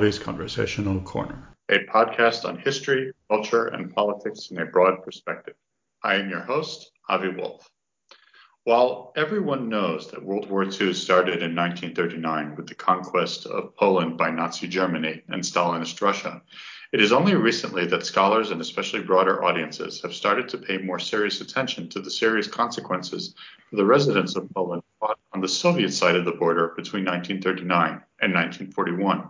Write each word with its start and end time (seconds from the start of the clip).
and 0.00 0.06
Avi's 0.06 0.18
Conversational 0.18 0.98
Corner, 1.02 1.54
a 1.68 1.80
podcast 1.80 2.46
on 2.46 2.56
history, 2.56 3.12
culture, 3.28 3.66
and 3.66 3.94
politics 3.94 4.50
in 4.50 4.58
a 4.58 4.64
broad 4.64 5.02
perspective. 5.02 5.56
I 6.02 6.14
am 6.14 6.30
your 6.30 6.40
host, 6.40 6.90
Avi 7.10 7.28
Wolf. 7.28 7.68
While 8.64 9.12
everyone 9.14 9.68
knows 9.68 10.10
that 10.10 10.24
World 10.24 10.48
War 10.48 10.64
II 10.64 10.94
started 10.94 11.42
in 11.42 11.54
1939 11.54 12.56
with 12.56 12.66
the 12.66 12.74
conquest 12.74 13.44
of 13.44 13.76
Poland 13.76 14.16
by 14.16 14.30
Nazi 14.30 14.68
Germany 14.68 15.22
and 15.28 15.42
Stalinist 15.42 16.00
Russia, 16.00 16.40
it 16.94 17.02
is 17.02 17.12
only 17.12 17.34
recently 17.34 17.84
that 17.88 18.06
scholars 18.06 18.52
and 18.52 18.60
especially 18.62 19.02
broader 19.02 19.44
audiences 19.44 20.00
have 20.00 20.14
started 20.14 20.48
to 20.48 20.56
pay 20.56 20.78
more 20.78 20.98
serious 20.98 21.42
attention 21.42 21.90
to 21.90 22.00
the 22.00 22.10
serious 22.10 22.48
consequences 22.48 23.34
for 23.68 23.76
the 23.76 23.84
residents 23.84 24.34
of 24.34 24.48
Poland 24.54 24.82
fought 24.98 25.18
on 25.34 25.42
the 25.42 25.48
Soviet 25.48 25.92
side 25.92 26.16
of 26.16 26.24
the 26.24 26.32
border 26.32 26.68
between 26.68 27.04
1939 27.04 28.02
and 28.22 28.32
1941. 28.32 29.28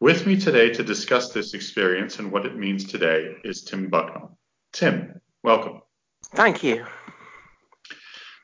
With 0.01 0.27
me 0.27 0.41
today 0.41 0.71
to 0.71 0.83
discuss 0.83 1.33
this 1.33 1.55
experience 1.55 2.19
and 2.19 2.33
what 2.33 2.45
it 2.45 2.57
means 2.57 2.85
today 2.85 3.37
is 3.45 3.63
Tim 3.63 3.89
Bucknell. 3.89 4.37
Tim, 4.73 5.21
welcome. 5.45 5.83
Thank 6.35 6.65
you. 6.65 6.85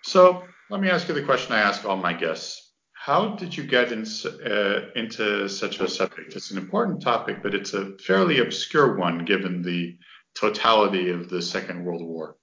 So 0.05 0.45
let 0.71 0.81
me 0.81 0.89
ask 0.89 1.09
you 1.09 1.15
the 1.15 1.25
question 1.25 1.55
I 1.55 1.61
ask 1.61 1.85
all 1.85 1.97
my 1.97 2.13
guests. 2.13 2.62
How 3.05 3.31
did 3.31 3.57
you 3.57 3.65
get 3.65 3.91
in, 3.91 4.07
uh, 4.47 4.93
into 4.95 5.49
such 5.49 5.81
a 5.81 5.89
subject? 5.89 6.37
It's 6.37 6.53
an 6.53 6.59
important 6.59 7.03
topic, 7.03 7.43
but 7.43 7.53
it's 7.53 7.75
a 7.75 7.99
fairly 7.99 8.39
obscure 8.39 8.95
one 8.95 9.25
given 9.25 9.61
the 9.61 9.99
totality 10.35 11.11
of 11.11 11.29
the 11.29 11.43
Second 11.43 11.85
World 11.85 12.03
War. 12.03 12.37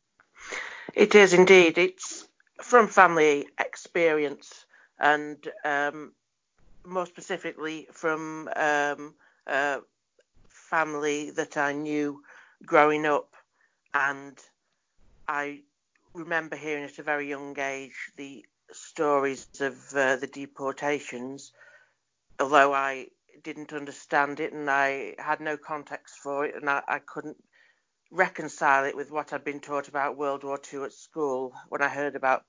It 0.93 1.15
is 1.15 1.31
indeed. 1.31 1.77
It's 1.77 2.27
from 2.61 2.89
family 2.89 3.47
experience 3.57 4.65
and 4.99 5.37
um, 5.63 6.11
more 6.85 7.05
specifically 7.05 7.87
from 7.93 8.49
um, 8.57 9.13
a 9.47 9.79
family 10.49 11.31
that 11.31 11.55
I 11.55 11.71
knew 11.71 12.21
growing 12.65 13.05
up, 13.05 13.33
and 13.93 14.37
I 15.25 15.61
remember 16.13 16.57
hearing 16.57 16.83
at 16.83 16.99
a 16.99 17.03
very 17.03 17.29
young 17.29 17.57
age 17.57 18.11
the 18.17 18.43
stories 18.71 19.47
of 19.59 19.77
uh, 19.95 20.15
the 20.17 20.27
deportations, 20.27 21.51
although 22.39 22.73
I 22.73 23.07
didn't 23.43 23.73
understand 23.73 24.39
it 24.39 24.53
and 24.53 24.69
I 24.69 25.15
had 25.17 25.39
no 25.39 25.57
context 25.57 26.17
for 26.17 26.45
it, 26.45 26.55
and 26.55 26.69
I, 26.69 26.81
I 26.87 26.99
couldn't 26.99 27.37
reconcile 28.11 28.85
it 28.85 28.95
with 28.95 29.11
what 29.11 29.33
I'd 29.33 29.43
been 29.43 29.59
taught 29.59 29.87
about 29.87 30.17
World 30.17 30.43
War 30.43 30.59
II 30.73 30.83
at 30.83 30.93
school. 30.93 31.53
When 31.69 31.81
I 31.81 31.89
heard 31.89 32.15
about 32.15 32.45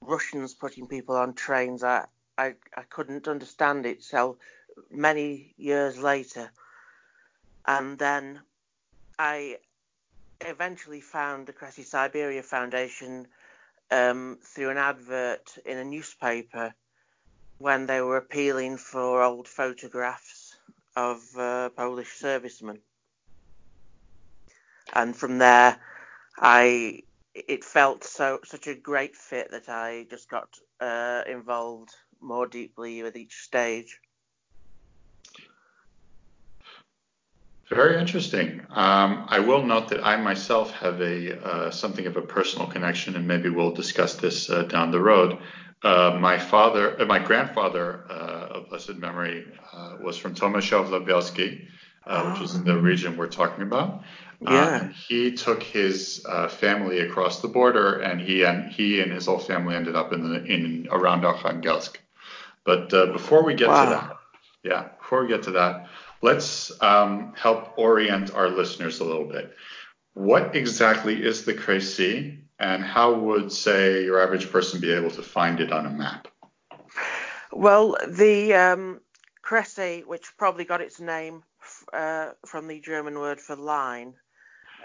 Russians 0.00 0.54
putting 0.54 0.86
people 0.86 1.16
on 1.16 1.34
trains, 1.34 1.82
I, 1.84 2.06
I, 2.36 2.54
I 2.76 2.82
couldn't 2.82 3.28
understand 3.28 3.86
it 3.86 4.02
So 4.02 4.38
many 4.90 5.54
years 5.56 5.98
later. 5.98 6.50
And 7.66 7.98
then 7.98 8.40
I 9.18 9.58
eventually 10.40 11.00
found 11.00 11.46
the 11.46 11.52
Kresy 11.52 11.84
Siberia 11.84 12.42
Foundation 12.42 13.26
um, 13.90 14.38
through 14.42 14.70
an 14.70 14.78
advert 14.78 15.58
in 15.64 15.78
a 15.78 15.84
newspaper 15.84 16.74
when 17.58 17.86
they 17.86 18.00
were 18.00 18.16
appealing 18.16 18.76
for 18.76 19.22
old 19.22 19.48
photographs 19.48 20.56
of 20.96 21.22
uh, 21.36 21.70
Polish 21.70 22.12
servicemen. 22.12 22.78
And 24.92 25.16
from 25.16 25.38
there, 25.38 25.80
I 26.38 27.02
it 27.34 27.64
felt 27.64 28.04
so 28.04 28.40
such 28.44 28.66
a 28.68 28.74
great 28.74 29.16
fit 29.16 29.50
that 29.50 29.68
I 29.68 30.06
just 30.08 30.28
got 30.28 30.56
uh, 30.80 31.22
involved 31.26 31.90
more 32.20 32.46
deeply 32.46 33.02
with 33.02 33.16
each 33.16 33.34
stage. 33.42 33.98
Very 37.74 37.98
interesting. 37.98 38.60
Um, 38.70 39.26
I 39.28 39.40
will 39.40 39.64
note 39.64 39.88
that 39.88 40.06
I 40.06 40.16
myself 40.16 40.70
have 40.74 41.00
a 41.00 41.44
uh, 41.44 41.70
something 41.72 42.06
of 42.06 42.16
a 42.16 42.22
personal 42.22 42.68
connection, 42.68 43.16
and 43.16 43.26
maybe 43.26 43.48
we'll 43.48 43.72
discuss 43.72 44.14
this 44.14 44.48
uh, 44.48 44.62
down 44.62 44.92
the 44.92 45.00
road. 45.00 45.38
Uh, 45.82 46.16
my 46.20 46.38
father, 46.38 47.00
uh, 47.00 47.04
my 47.04 47.18
grandfather 47.18 48.04
uh, 48.08 48.58
of 48.58 48.68
blessed 48.68 48.96
memory, 48.96 49.44
uh, 49.72 49.96
was 50.00 50.16
from 50.16 50.34
Tomaszów 50.36 50.88
Lubelski, 50.88 51.66
which 52.30 52.42
is 52.42 52.54
in 52.54 52.64
the 52.64 52.78
region 52.78 53.16
we're 53.16 53.26
talking 53.26 53.62
about. 53.62 54.02
Yeah. 54.40 54.88
he 55.08 55.32
took 55.32 55.62
his 55.62 56.24
family 56.50 57.00
across 57.00 57.42
the 57.42 57.48
border, 57.48 58.00
and 58.00 58.20
he 58.20 58.44
and 58.44 58.70
he 58.70 59.00
and 59.00 59.10
his 59.10 59.26
whole 59.26 59.38
family 59.38 59.74
ended 59.74 59.96
up 59.96 60.12
in 60.12 60.22
the 60.28 60.44
in 60.44 60.86
around 60.90 61.22
Arkhangelsk. 61.22 61.96
But 62.64 62.94
uh, 62.94 63.06
before 63.06 63.42
we 63.44 63.54
get 63.54 63.68
wow. 63.68 63.84
to 63.84 63.90
that, 63.90 64.16
yeah, 64.62 64.88
before 64.98 65.22
we 65.22 65.28
get 65.28 65.42
to 65.44 65.50
that, 65.52 65.88
let's 66.24 66.72
um, 66.80 67.34
help 67.36 67.76
orient 67.76 68.34
our 68.34 68.48
listeners 68.48 69.00
a 69.00 69.04
little 69.04 69.26
bit. 69.26 69.54
What 70.14 70.56
exactly 70.56 71.22
is 71.22 71.44
the 71.44 71.52
Kresy, 71.52 72.38
and 72.58 72.82
how 72.82 73.12
would, 73.12 73.52
say, 73.52 74.04
your 74.04 74.22
average 74.22 74.50
person 74.50 74.80
be 74.80 74.92
able 74.92 75.10
to 75.10 75.22
find 75.22 75.60
it 75.60 75.70
on 75.70 75.84
a 75.84 75.90
map? 75.90 76.28
Well, 77.52 77.96
the 78.08 78.54
um, 78.54 79.00
Kresy, 79.42 80.06
which 80.06 80.36
probably 80.38 80.64
got 80.64 80.80
its 80.80 80.98
name 80.98 81.42
uh, 81.92 82.30
from 82.46 82.68
the 82.68 82.80
German 82.80 83.18
word 83.18 83.38
for 83.38 83.56
line, 83.56 84.14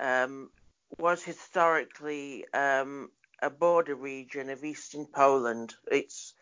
um, 0.01 0.49
was 0.97 1.23
historically 1.23 2.45
um, 2.53 3.11
a 3.41 3.49
border 3.49 3.95
region 3.95 4.49
of 4.49 4.65
eastern 4.65 5.05
Poland. 5.05 5.73
It's 5.89 6.33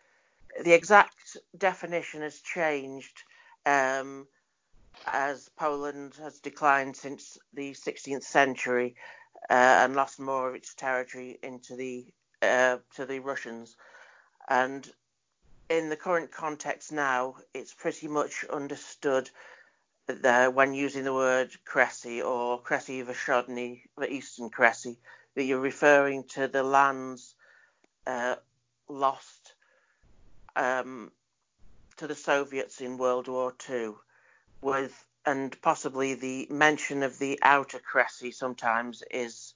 the 0.64 0.72
exact 0.72 1.36
definition 1.56 2.22
has 2.22 2.40
changed 2.40 3.22
um, 3.64 4.26
as 5.06 5.48
Poland 5.56 6.14
has 6.22 6.40
declined 6.40 6.96
since 6.96 7.38
the 7.54 7.72
16th 7.72 8.22
century 8.24 8.96
uh, 9.50 9.52
and 9.82 9.94
lost 9.96 10.20
more 10.20 10.48
of 10.48 10.54
its 10.54 10.74
territory 10.74 11.38
into 11.42 11.76
the 11.76 12.06
uh, 12.42 12.78
to 12.94 13.06
the 13.06 13.18
Russians. 13.18 13.76
And 14.48 14.90
in 15.68 15.88
the 15.88 15.96
current 15.96 16.30
context 16.30 16.92
now, 16.92 17.36
it's 17.52 17.74
pretty 17.74 18.08
much 18.08 18.44
understood 18.44 19.30
that 20.06 20.54
when 20.54 20.72
using 20.72 21.04
the 21.04 21.12
word 21.12 21.50
Kresy 21.66 22.24
or 22.24 22.62
Kresy 22.62 23.04
Wschodni, 23.04 23.82
the 23.96 24.10
Eastern 24.10 24.50
Kresy, 24.50 24.96
that 25.34 25.44
you're 25.44 25.60
referring 25.60 26.24
to 26.24 26.48
the 26.48 26.62
lands 26.62 27.34
uh, 28.06 28.36
lost 28.88 29.54
um, 30.56 31.12
to 31.98 32.06
the 32.06 32.14
Soviets 32.14 32.80
in 32.80 32.96
World 32.96 33.28
War 33.28 33.54
II, 33.68 33.92
with 34.60 35.04
and 35.24 35.60
possibly 35.60 36.14
the 36.14 36.46
mention 36.50 37.02
of 37.02 37.18
the 37.18 37.38
outer 37.42 37.78
Kresy 37.78 38.32
sometimes 38.32 39.02
is 39.10 39.52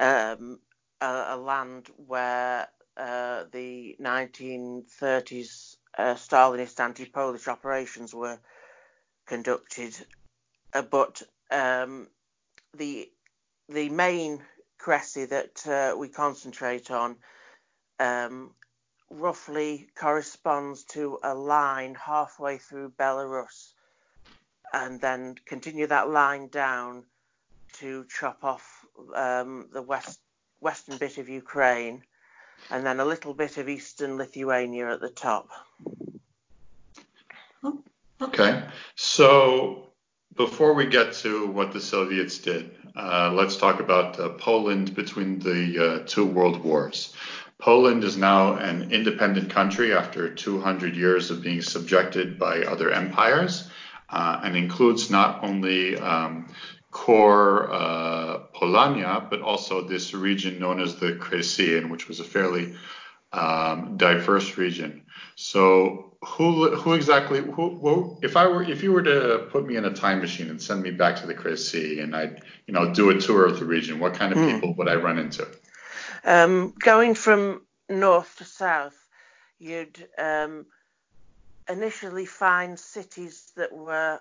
um, 0.00 0.58
a, 1.00 1.26
a, 1.30 1.36
land 1.36 1.88
where 2.06 2.68
uh, 2.96 3.44
the 3.52 3.96
1930s 4.00 5.76
uh, 5.98 6.14
Stalinist 6.14 6.80
anti-Polish 6.80 7.46
operations 7.46 8.14
were 8.14 8.38
conducted, 9.26 9.94
uh, 10.72 10.82
but 10.82 11.22
um, 11.50 12.08
the 12.74 13.10
the 13.68 13.88
main 13.90 14.42
Kresy 14.78 15.28
that 15.28 15.66
uh, 15.66 15.96
we 15.96 16.08
concentrate 16.08 16.90
on 16.90 17.16
um, 17.98 18.54
roughly 19.10 19.88
corresponds 19.94 20.84
to 20.84 21.18
a 21.22 21.34
line 21.34 21.94
halfway 21.94 22.58
through 22.58 22.90
Belarus 22.90 23.72
and 24.72 25.00
then 25.00 25.34
continue 25.46 25.86
that 25.86 26.08
line 26.08 26.48
down 26.48 27.04
to 27.74 28.04
chop 28.08 28.44
off 28.44 28.84
um, 29.14 29.68
the 29.72 29.82
west 29.82 30.20
western 30.60 30.96
bit 30.96 31.18
of 31.18 31.28
Ukraine 31.28 32.02
and 32.70 32.84
then 32.84 33.00
a 33.00 33.04
little 33.04 33.34
bit 33.34 33.58
of 33.58 33.68
eastern 33.68 34.16
Lithuania 34.16 34.92
at 34.92 35.00
the 35.00 35.10
top. 35.10 35.48
Okay, 38.22 38.64
so 38.94 39.90
before 40.36 40.72
we 40.72 40.86
get 40.86 41.12
to 41.14 41.46
what 41.48 41.72
the 41.72 41.80
Soviets 41.80 42.38
did, 42.38 42.70
uh, 42.96 43.30
let's 43.34 43.58
talk 43.58 43.78
about 43.78 44.18
uh, 44.18 44.30
Poland 44.30 44.94
between 44.94 45.38
the 45.38 46.00
uh, 46.02 46.06
two 46.06 46.24
world 46.24 46.64
wars. 46.64 47.14
Poland 47.58 48.04
is 48.04 48.16
now 48.16 48.54
an 48.54 48.90
independent 48.90 49.50
country 49.50 49.94
after 49.94 50.34
200 50.34 50.96
years 50.96 51.30
of 51.30 51.42
being 51.42 51.60
subjected 51.60 52.38
by 52.38 52.62
other 52.62 52.90
empires 52.90 53.70
and 54.10 54.56
includes 54.56 55.10
not 55.10 55.42
only 55.42 55.96
um, 55.98 56.48
core 56.90 57.70
uh, 57.70 58.38
Polania, 58.54 59.28
but 59.28 59.42
also 59.42 59.86
this 59.86 60.14
region 60.14 60.58
known 60.58 60.80
as 60.80 60.96
the 60.96 61.12
Kresy, 61.12 61.88
which 61.90 62.08
was 62.08 62.20
a 62.20 62.24
fairly 62.24 62.74
um, 63.32 63.96
diverse 63.96 64.56
region. 64.56 65.04
So 65.34 66.16
who 66.24 66.74
who 66.74 66.94
exactly 66.94 67.40
who, 67.40 67.78
who, 67.78 68.18
if 68.22 68.36
I 68.36 68.46
were 68.46 68.62
if 68.62 68.82
you 68.82 68.92
were 68.92 69.02
to 69.02 69.46
put 69.50 69.66
me 69.66 69.76
in 69.76 69.84
a 69.84 69.92
time 69.92 70.20
machine 70.20 70.48
and 70.48 70.60
send 70.60 70.82
me 70.82 70.90
back 70.90 71.16
to 71.16 71.26
the 71.26 71.34
Kresy 71.34 72.02
and 72.02 72.16
I 72.16 72.40
you 72.66 72.72
know 72.74 72.94
do 72.94 73.10
a 73.10 73.20
tour 73.20 73.46
of 73.46 73.58
the 73.58 73.66
region, 73.66 73.98
what 73.98 74.14
kind 74.14 74.32
of 74.32 74.38
mm. 74.38 74.54
people 74.54 74.74
would 74.74 74.88
I 74.88 74.94
run 74.94 75.18
into? 75.18 75.46
Um, 76.24 76.74
going 76.78 77.14
from 77.14 77.62
north 77.88 78.36
to 78.38 78.44
south, 78.44 78.96
you'd 79.58 80.08
um, 80.18 80.66
initially 81.68 82.26
find 82.26 82.78
cities 82.78 83.52
that 83.56 83.72
were 83.72 84.20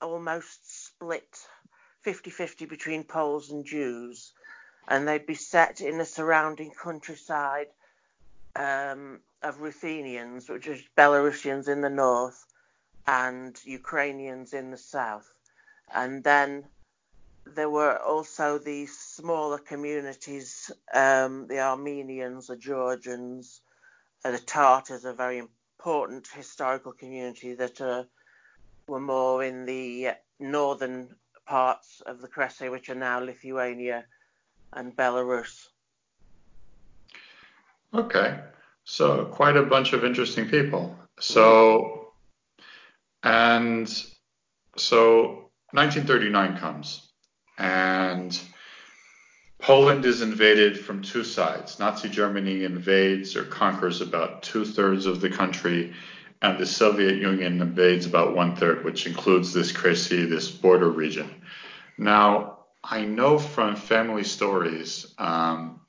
almost 0.00 0.86
split 0.86 1.38
50-50 2.04 2.68
between 2.68 3.04
Poles 3.04 3.50
and 3.50 3.64
Jews, 3.64 4.32
and 4.88 5.06
they'd 5.06 5.26
be 5.26 5.34
set 5.34 5.80
in 5.80 5.98
the 5.98 6.04
surrounding 6.04 6.70
countryside 6.70 7.66
um, 8.54 9.20
of 9.42 9.60
Ruthenians, 9.60 10.48
which 10.48 10.66
is 10.66 10.82
Belarusians 10.96 11.68
in 11.68 11.80
the 11.80 11.90
north 11.90 12.44
and 13.06 13.58
Ukrainians 13.64 14.52
in 14.52 14.70
the 14.70 14.78
south. 14.78 15.30
And 15.94 16.24
then 16.24 16.64
there 17.44 17.70
were 17.70 17.98
also 17.98 18.58
these 18.58 18.96
smaller 18.96 19.58
communities, 19.58 20.70
um, 20.92 21.46
the 21.46 21.60
Armenians, 21.60 22.48
the 22.48 22.56
Georgians, 22.56 23.60
the 24.24 24.38
Tartars, 24.38 25.04
are 25.04 25.12
very 25.12 25.42
important 25.78 26.26
historical 26.26 26.92
community 26.92 27.54
that 27.54 27.80
uh, 27.80 28.04
were 28.88 29.00
more 29.00 29.44
in 29.44 29.66
the 29.66 30.08
northern 30.40 31.08
parts 31.46 32.02
of 32.06 32.20
the 32.20 32.28
Kresy, 32.28 32.70
which 32.70 32.88
are 32.88 32.94
now 32.94 33.20
Lithuania 33.20 34.04
and 34.72 34.96
Belarus. 34.96 35.68
Okay, 37.94 38.40
so 38.84 39.26
quite 39.26 39.56
a 39.56 39.62
bunch 39.62 39.92
of 39.92 40.04
interesting 40.04 40.48
people. 40.48 40.96
So, 41.20 42.12
and 43.22 43.88
so 44.76 45.50
1939 45.72 46.58
comes, 46.58 47.08
and 47.58 48.38
Poland 49.58 50.04
is 50.04 50.22
invaded 50.22 50.78
from 50.78 51.02
two 51.02 51.24
sides. 51.24 51.78
Nazi 51.78 52.08
Germany 52.08 52.64
invades 52.64 53.36
or 53.36 53.44
conquers 53.44 54.00
about 54.00 54.42
two 54.42 54.64
thirds 54.64 55.06
of 55.06 55.20
the 55.20 55.30
country, 55.30 55.92
and 56.42 56.58
the 56.58 56.66
Soviet 56.66 57.16
Union 57.16 57.60
invades 57.60 58.06
about 58.06 58.36
one 58.36 58.54
third, 58.54 58.84
which 58.84 59.06
includes 59.06 59.52
this 59.52 59.72
Kresy, 59.72 60.28
this 60.28 60.50
border 60.50 60.90
region. 60.90 61.28
Now, 61.98 62.58
I 62.84 63.04
know 63.04 63.38
from 63.38 63.74
family 63.74 64.24
stories 64.24 65.14
um, 65.18 65.80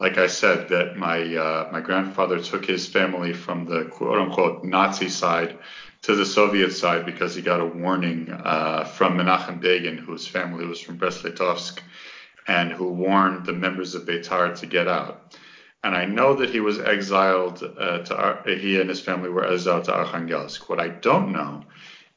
like 0.00 0.16
I 0.16 0.26
said, 0.28 0.70
that 0.70 0.96
my 0.96 1.36
uh, 1.36 1.68
my 1.70 1.80
grandfather 1.82 2.40
took 2.40 2.64
his 2.64 2.86
family 2.86 3.34
from 3.34 3.66
the 3.66 3.84
quote 3.84 4.18
unquote 4.18 4.64
Nazi 4.64 5.10
side 5.10 5.58
to 6.02 6.14
the 6.16 6.24
Soviet 6.24 6.72
side 6.72 7.04
because 7.04 7.34
he 7.34 7.42
got 7.42 7.60
a 7.60 7.66
warning 7.66 8.30
uh, 8.30 8.84
from 8.84 9.18
Menachem 9.18 9.60
Begin, 9.60 9.98
whose 9.98 10.26
family 10.26 10.64
was 10.64 10.80
from 10.80 10.96
Brest-Litovsk, 10.96 11.80
and 12.50 12.72
who 12.72 12.88
warned 12.90 13.46
the 13.46 13.52
members 13.52 13.94
of 13.94 14.02
Beitar 14.02 14.58
to 14.58 14.66
get 14.66 14.88
out. 14.88 15.36
And 15.84 15.94
I 15.94 16.04
know 16.04 16.34
that 16.34 16.50
he 16.50 16.58
was 16.58 16.80
exiled 16.80 17.62
uh, 17.62 17.98
to 17.98 18.42
he 18.44 18.80
and 18.80 18.90
his 18.90 19.00
family 19.00 19.30
were 19.30 19.46
exiled 19.46 19.84
to 19.84 19.92
Arkhangelsk. 19.92 20.68
What 20.68 20.80
I 20.80 20.88
don't 20.88 21.30
know 21.32 21.62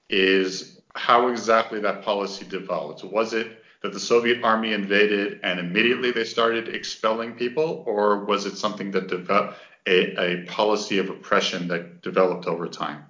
is 0.09 0.81
how 0.95 1.27
exactly 1.27 1.80
that 1.81 2.03
policy 2.03 2.45
developed. 2.45 3.03
Was 3.03 3.33
it 3.33 3.47
that 3.83 3.94
the 3.94 4.00
Soviet 4.00 4.44
army 4.44 4.74
invaded 4.74 5.39
and 5.44 5.59
immediately 5.59 6.12
they 6.12 6.24
started 6.24 6.68
expelling 6.68 7.33
people, 7.33 7.83
or 7.85 8.25
was 8.25 8.45
it 8.47 8.57
something 8.57 8.89
that 8.91 9.07
developed 9.07 9.59
a, 9.85 9.97
a 10.19 10.45
policy 10.45 10.97
of 10.97 11.09
oppression 11.09 11.68
that 11.68 12.01
developed 12.01 12.47
over 12.47 12.68
time? 12.68 13.03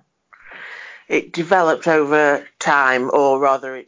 It 1.08 1.32
developed 1.32 1.88
over 1.88 2.46
time, 2.60 3.10
or 3.14 3.40
rather, 3.40 3.78
it 3.78 3.88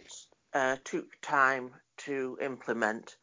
uh, 0.53 0.77
took 0.83 1.07
time 1.21 1.71
to 1.97 2.37
implement. 2.41 3.17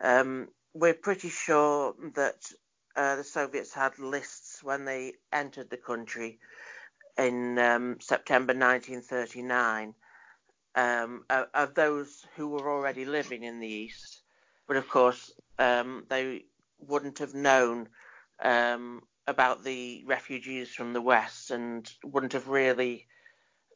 Um, 0.00 0.48
we're 0.74 0.94
pretty 0.94 1.28
sure 1.28 1.94
that 2.14 2.50
uh, 2.96 3.16
the 3.16 3.24
Soviets 3.24 3.72
had 3.72 3.98
lists 3.98 4.62
when 4.62 4.84
they 4.84 5.14
entered 5.32 5.70
the 5.70 5.76
country 5.76 6.38
in 7.16 7.58
um, 7.58 7.96
September 8.00 8.52
1939 8.52 9.94
um, 10.74 11.24
of, 11.30 11.46
of, 11.54 11.74
those 11.74 12.26
who 12.36 12.48
were 12.48 12.70
already 12.70 13.04
living 13.04 13.44
in 13.44 13.60
the 13.60 13.68
East. 13.68 14.22
But 14.66 14.76
of 14.76 14.88
course, 14.88 15.32
um, 15.58 16.04
they 16.08 16.46
wouldn't 16.80 17.18
have 17.18 17.34
known 17.34 17.88
um, 18.42 19.02
about 19.26 19.62
the 19.62 20.02
refugees 20.06 20.70
from 20.70 20.92
the 20.92 21.00
West 21.00 21.50
and 21.50 21.88
wouldn't 22.02 22.32
have 22.32 22.48
really 22.48 23.06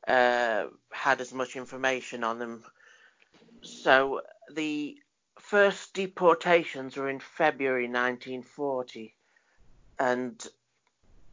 uh, 0.06 0.64
had 0.92 1.20
as 1.20 1.32
much 1.32 1.56
information 1.56 2.24
on 2.24 2.38
them. 2.38 2.64
So 3.62 4.22
the 4.52 4.96
first 5.48 5.94
deportations 5.94 6.94
were 6.94 7.08
in 7.08 7.18
February 7.18 7.88
1940, 7.88 9.14
and 9.98 10.46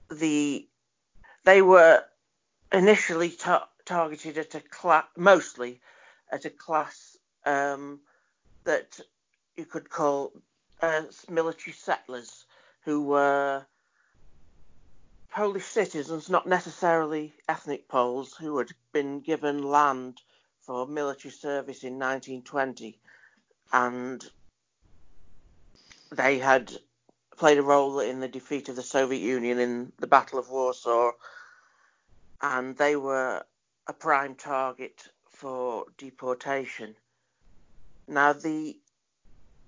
the 0.10 0.66
they 1.44 1.62
were 1.62 2.02
initially 2.72 3.30
ta- 3.30 3.68
targeted 3.84 4.38
at 4.38 4.56
a 4.56 4.62
class, 4.62 5.04
mostly 5.18 5.82
at 6.32 6.46
a 6.46 6.50
class 6.50 7.18
um, 7.46 8.00
that 8.64 8.98
you 9.58 9.66
could 9.66 9.90
call 9.90 10.32
uh, 10.82 11.02
military 11.30 11.74
settlers 11.74 12.46
who 12.86 13.04
were 13.04 13.66
Polish 15.30 15.66
citizens, 15.66 16.30
not 16.30 16.48
necessarily 16.48 17.34
ethnic 17.50 17.90
Poles, 17.90 18.34
who 18.34 18.58
had 18.60 18.72
been 18.94 19.20
given 19.20 19.62
land 19.62 20.22
for 20.62 20.88
military 20.88 21.34
service 21.34 21.84
in 21.84 22.00
1920, 22.00 22.98
and 23.72 24.24
they 26.12 26.40
had 26.40 26.72
played 27.38 27.58
a 27.58 27.64
role 27.64 28.00
in 28.00 28.20
the 28.20 28.28
defeat 28.28 28.70
of 28.70 28.76
the 28.76 28.84
Soviet 28.84 29.20
Union 29.20 29.60
in 29.60 29.92
the 30.00 30.08
Battle 30.08 30.40
of 30.40 30.50
Warsaw, 30.50 31.12
and 32.42 32.78
they 32.78 32.96
were 32.96 33.44
a 33.88 33.94
prime 33.94 34.36
target 34.36 35.04
for 35.30 35.86
deportation. 35.98 36.96
Now, 38.08 38.34
the 38.34 38.78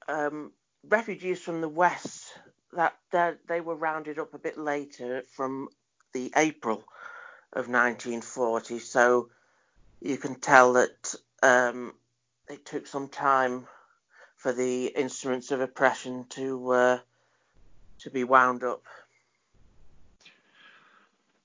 um, 0.07 0.51
refugees 0.87 1.41
from 1.41 1.61
the 1.61 1.69
west 1.69 2.33
that, 2.73 3.39
they 3.47 3.61
were 3.61 3.75
rounded 3.75 4.19
up 4.19 4.33
a 4.33 4.39
bit 4.39 4.57
later 4.57 5.23
from 5.35 5.69
the 6.13 6.31
April 6.35 6.83
of 7.53 7.67
1940, 7.67 8.79
so 8.79 9.29
you 10.01 10.17
can 10.17 10.35
tell 10.35 10.73
that 10.73 11.15
um, 11.41 11.93
it 12.49 12.65
took 12.65 12.85
some 12.87 13.09
time 13.09 13.67
for 14.37 14.53
the 14.53 14.87
instruments 14.87 15.51
of 15.51 15.59
oppression 15.61 16.25
to 16.29 16.71
uh, 16.71 16.99
to 17.99 18.09
be 18.09 18.23
wound 18.23 18.63
up. 18.63 18.83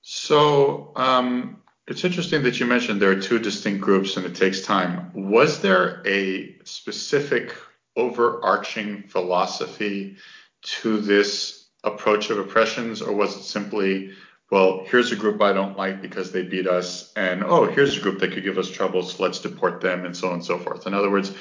So 0.01 0.91
um, 0.95 1.61
it's 1.87 2.03
interesting 2.03 2.43
that 2.43 2.59
you 2.59 2.65
mentioned 2.65 3.01
there 3.01 3.11
are 3.11 3.19
two 3.19 3.39
distinct 3.39 3.81
groups 3.81 4.15
and 4.15 4.25
it 4.25 4.35
takes 4.35 4.61
time. 4.61 5.11
Was 5.13 5.61
there 5.61 6.01
a 6.05 6.55
specific 6.63 7.55
overarching 7.95 9.03
philosophy 9.03 10.17
to 10.61 10.99
this 10.99 11.67
approach 11.83 12.29
of 12.29 12.39
oppressions, 12.39 13.01
or 13.01 13.13
was 13.13 13.35
it 13.35 13.43
simply, 13.43 14.11
well, 14.49 14.85
here's 14.87 15.11
a 15.11 15.15
group 15.15 15.41
I 15.41 15.51
don't 15.51 15.77
like 15.77 16.01
because 16.01 16.31
they 16.31 16.43
beat 16.43 16.67
us, 16.67 17.11
and 17.15 17.43
oh, 17.43 17.65
here's 17.65 17.97
a 17.97 18.01
group 18.01 18.19
that 18.19 18.31
could 18.31 18.43
give 18.43 18.57
us 18.57 18.69
trouble, 18.69 19.03
so 19.03 19.21
let's 19.21 19.39
deport 19.39 19.81
them, 19.81 20.05
and 20.05 20.15
so 20.15 20.27
on 20.27 20.35
and 20.35 20.45
so 20.45 20.57
forth. 20.57 20.87
In 20.87 20.93
other 20.93 21.11
words, 21.11 21.33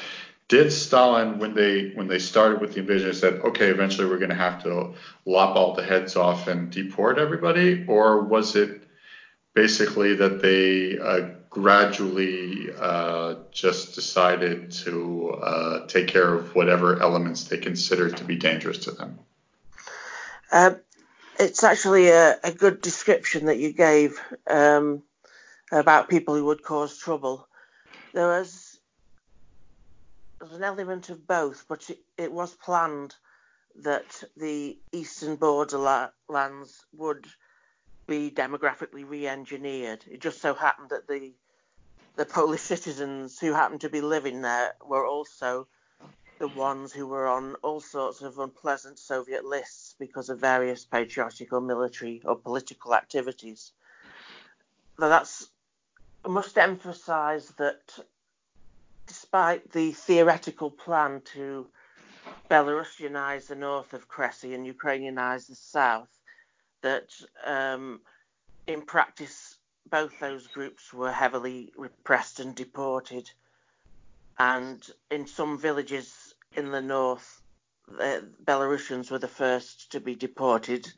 did 0.53 0.71
Stalin, 0.71 1.39
when 1.39 1.55
they 1.55 1.93
when 1.95 2.09
they 2.09 2.19
started 2.19 2.61
with 2.61 2.75
the 2.75 2.81
invasion, 2.81 3.15
said, 3.15 3.41
okay, 3.41 3.69
eventually 3.69 4.07
we're 4.07 4.19
going 4.19 4.29
to 4.29 4.35
have 4.35 4.63
to 4.65 4.93
lop 5.25 5.57
all 5.57 5.73
the 5.75 5.83
heads 5.83 6.15
off 6.15 6.47
and 6.47 6.71
deport 6.71 7.19
everybody, 7.19 7.87
or 7.89 8.21
was 8.21 8.55
it 8.55 8.83
basically 9.55 10.15
that 10.17 10.43
they 10.43 10.99
uh, 10.99 11.31
gradually 11.49 12.69
uh, 12.79 13.37
just 13.51 13.95
decided 13.95 14.71
to 14.73 15.31
uh, 15.31 15.87
take 15.87 16.09
care 16.09 16.35
of 16.35 16.55
whatever 16.55 17.01
elements 17.01 17.45
they 17.45 17.57
considered 17.57 18.15
to 18.19 18.25
be 18.25 18.37
dangerous 18.37 18.77
to 18.77 18.91
them. 18.91 19.19
Um, 20.51 20.77
it's 21.41 21.65
actually 21.65 22.09
a, 22.11 22.37
a, 22.45 22.53
good 22.53 22.83
description 22.83 23.47
that 23.47 23.57
you 23.57 23.73
gave 23.73 24.21
um, 24.47 25.03
about 25.71 26.11
people 26.11 26.35
who 26.35 26.45
would 26.45 26.63
cause 26.63 26.99
trouble. 26.99 27.49
There 28.13 28.29
was, 28.29 28.62
there 30.43 30.49
was 30.49 30.59
an 30.59 30.65
element 30.65 31.09
of 31.09 31.25
both, 31.25 31.67
but 31.69 31.89
it, 31.89 32.01
it 32.19 32.33
was 32.33 32.53
planned 32.53 33.15
that 33.77 34.25
the 34.37 34.77
eastern 34.91 35.37
borderlands 35.37 36.85
would 36.93 37.29
be 38.09 38.29
demographically 38.29 39.09
re-engineered. 39.09 40.05
It 40.11 40.21
just 40.21 40.41
so 40.41 40.53
happened 40.53 40.91
that 40.91 41.07
the 41.07 41.33
the 42.17 42.27
Polish 42.27 42.61
citizens 42.61 43.39
who 43.39 43.53
happened 43.53 43.83
to 43.83 43.89
be 43.89 44.01
living 44.01 44.43
there 44.43 44.75
were 44.85 45.07
also 45.07 45.69
the 46.41 46.49
ones 46.49 46.93
who 46.93 47.07
were 47.07 47.29
on 47.29 47.55
all 47.63 47.81
sorts 47.81 48.21
of 48.21 48.41
unpleasant 48.41 48.99
Soviet 48.99 49.45
lists 49.45 49.95
because 49.97 50.29
of 50.29 50.41
various 50.41 50.85
patriotic 50.85 51.53
or 51.53 51.61
military 51.61 52.21
or 52.25 52.35
political 52.35 52.97
activities. 52.97 53.71
Now 54.99 55.09
that's 55.09 55.51
I 56.25 56.29
must 56.29 56.59
emphasise 56.59 57.47
that 57.59 57.97
despite 59.13 59.71
the 59.73 59.93
theoretical 59.93 60.71
plan 60.71 61.21
to 61.23 61.67
Belarusianize 62.51 63.47
the 63.47 63.55
north 63.55 63.93
of 63.93 64.09
Kresy 64.09 64.55
and 64.55 64.67
Ukrainianize 64.67 65.49
the 65.49 65.55
south, 65.55 66.09
that 66.81 67.11
um, 67.45 68.01
in 68.67 68.81
practice 68.81 69.59
both 69.91 70.19
those 70.19 70.47
groups 70.47 70.95
were 70.95 71.13
heavily 71.13 71.75
repressed 71.77 72.41
and 72.41 72.55
deported. 72.55 73.31
And 74.39 74.83
in 75.11 75.27
some 75.27 75.59
villages 75.59 76.35
in 76.57 76.71
the 76.71 76.81
north, 76.81 77.43
the 77.89 78.27
Belarusians 78.45 79.11
were 79.11 79.19
the 79.19 79.29
first 79.29 79.93
to 79.93 80.01
be 80.01 80.15
deported 80.15 80.91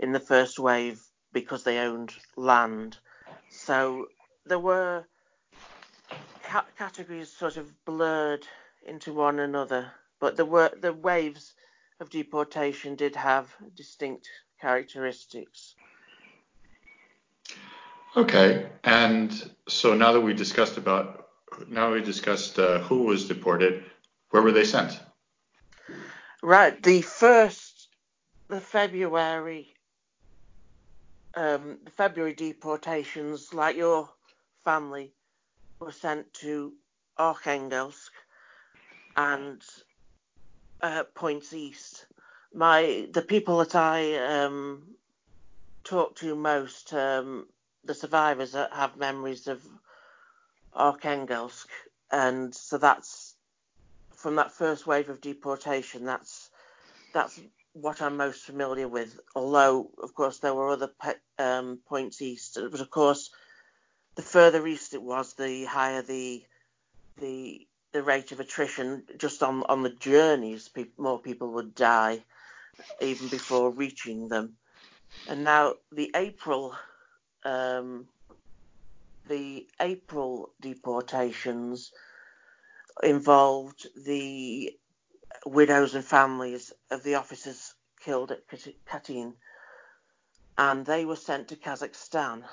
in 0.00 0.10
the 0.10 0.26
first 0.32 0.58
wave 0.58 1.00
because 1.32 1.62
they 1.62 1.78
owned 1.78 2.12
land. 2.34 2.98
So 3.50 4.08
there 4.46 4.58
were 4.58 5.06
categories 6.76 7.30
sort 7.30 7.56
of 7.56 7.84
blurred 7.84 8.46
into 8.86 9.12
one 9.12 9.38
another, 9.38 9.92
but 10.20 10.36
the 10.36 10.44
were 10.44 10.70
the 10.80 10.92
waves 10.92 11.54
of 12.00 12.10
deportation 12.10 12.96
did 12.96 13.14
have 13.16 13.54
distinct 13.76 14.28
characteristics. 14.60 15.74
Okay, 18.16 18.68
and 18.84 19.50
so 19.68 19.94
now 19.94 20.12
that 20.12 20.20
we 20.20 20.34
discussed 20.34 20.76
about 20.76 21.28
now 21.68 21.92
we 21.92 22.02
discussed 22.02 22.58
uh, 22.58 22.78
who 22.80 23.04
was 23.04 23.28
deported, 23.28 23.84
where 24.30 24.42
were 24.42 24.52
they 24.52 24.64
sent? 24.64 24.98
Right, 26.42 26.82
the 26.82 27.02
first, 27.02 27.88
the 28.48 28.60
February, 28.60 29.74
um, 31.34 31.78
the 31.84 31.90
February 31.90 32.34
deportations, 32.34 33.54
like 33.54 33.76
your 33.76 34.08
family, 34.64 35.14
were 35.82 35.92
sent 35.92 36.32
to 36.34 36.72
Arkhangelsk 37.18 38.10
and 39.16 39.62
uh, 40.80 41.04
points 41.14 41.52
east. 41.52 42.06
My 42.54 43.08
the 43.12 43.22
people 43.22 43.58
that 43.58 43.74
I 43.74 44.16
um, 44.16 44.94
talk 45.84 46.16
to 46.16 46.34
most, 46.34 46.92
um, 46.92 47.46
the 47.84 47.94
survivors 47.94 48.52
that 48.52 48.72
have 48.72 48.96
memories 48.96 49.48
of 49.48 49.66
Arkhangelsk, 50.74 51.66
and 52.10 52.54
so 52.54 52.78
that's 52.78 53.36
from 54.14 54.36
that 54.36 54.52
first 54.52 54.86
wave 54.86 55.08
of 55.08 55.20
deportation. 55.20 56.04
That's 56.04 56.50
that's 57.12 57.40
what 57.72 58.02
I'm 58.02 58.16
most 58.16 58.42
familiar 58.42 58.88
with. 58.88 59.18
Although, 59.34 59.90
of 60.02 60.14
course, 60.14 60.38
there 60.38 60.54
were 60.54 60.70
other 60.70 60.90
pe- 61.02 61.44
um, 61.44 61.80
points 61.86 62.20
east, 62.22 62.58
but 62.70 62.80
of 62.80 62.90
course, 62.90 63.30
the 64.16 64.22
further 64.22 64.66
east 64.66 64.94
it 64.94 65.02
was, 65.02 65.34
the 65.34 65.64
higher 65.64 66.02
the 66.02 66.44
the 67.18 67.66
the 67.92 68.02
rate 68.02 68.32
of 68.32 68.40
attrition 68.40 69.04
just 69.18 69.42
on 69.42 69.64
on 69.64 69.82
the 69.82 69.94
journeys. 69.94 70.68
Pe- 70.70 70.86
more 70.98 71.20
people 71.20 71.52
would 71.54 71.74
die 71.74 72.24
even 73.00 73.28
before 73.28 73.72
reaching 73.72 74.28
them. 74.28 74.56
And 75.28 75.44
now 75.44 75.74
the 75.92 76.10
April 76.16 76.76
um, 77.44 78.08
the 79.28 79.68
April 79.80 80.54
deportations 80.60 81.92
involved 83.02 83.86
the 84.06 84.72
widows 85.46 85.94
and 85.94 86.04
families 86.04 86.72
of 86.90 87.02
the 87.02 87.16
officers 87.16 87.74
killed 88.02 88.32
at 88.32 88.40
Katyn, 88.88 89.34
and 90.58 90.86
they 90.86 91.04
were 91.04 91.16
sent 91.16 91.48
to 91.48 91.56
Kazakhstan, 91.56 92.44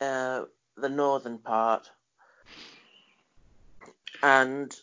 uh, 0.00 0.44
the 0.76 0.88
northern 0.88 1.38
part. 1.38 1.90
And 4.22 4.74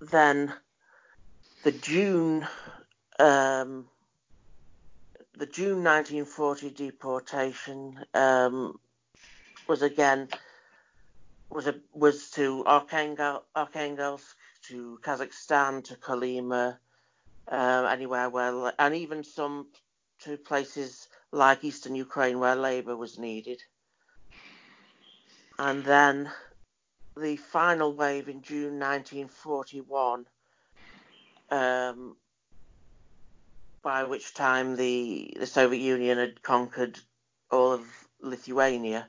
then 0.00 0.52
the 1.64 1.72
June 1.72 2.46
um, 3.18 3.86
the 5.36 5.46
June 5.46 5.84
1940 5.84 6.70
deportation 6.70 7.98
um, 8.14 8.78
was 9.68 9.82
again 9.82 10.28
was 11.50 11.66
a, 11.66 11.74
was 11.94 12.30
to 12.30 12.64
Archangel, 12.66 13.44
Arkhangelsk, 13.56 14.34
to 14.68 14.98
Kazakhstan, 15.02 15.82
to 15.84 15.94
Kolyma, 15.94 16.78
um, 17.48 17.86
anywhere 17.86 18.28
where, 18.28 18.72
and 18.78 18.94
even 18.94 19.24
some 19.24 19.68
to 20.20 20.36
places 20.36 21.08
like 21.32 21.64
eastern 21.64 21.94
Ukraine 21.94 22.38
where 22.38 22.56
labour 22.56 22.96
was 22.96 23.18
needed. 23.18 23.62
And 25.58 25.84
then 25.84 26.30
the 27.16 27.36
final 27.36 27.92
wave 27.92 28.28
in 28.28 28.42
June 28.42 28.78
1941, 28.78 30.26
um, 31.50 32.16
by 33.82 34.04
which 34.04 34.34
time 34.34 34.76
the, 34.76 35.34
the 35.38 35.46
Soviet 35.46 35.80
Union 35.80 36.18
had 36.18 36.42
conquered 36.42 37.00
all 37.50 37.72
of 37.72 37.82
Lithuania, 38.20 39.08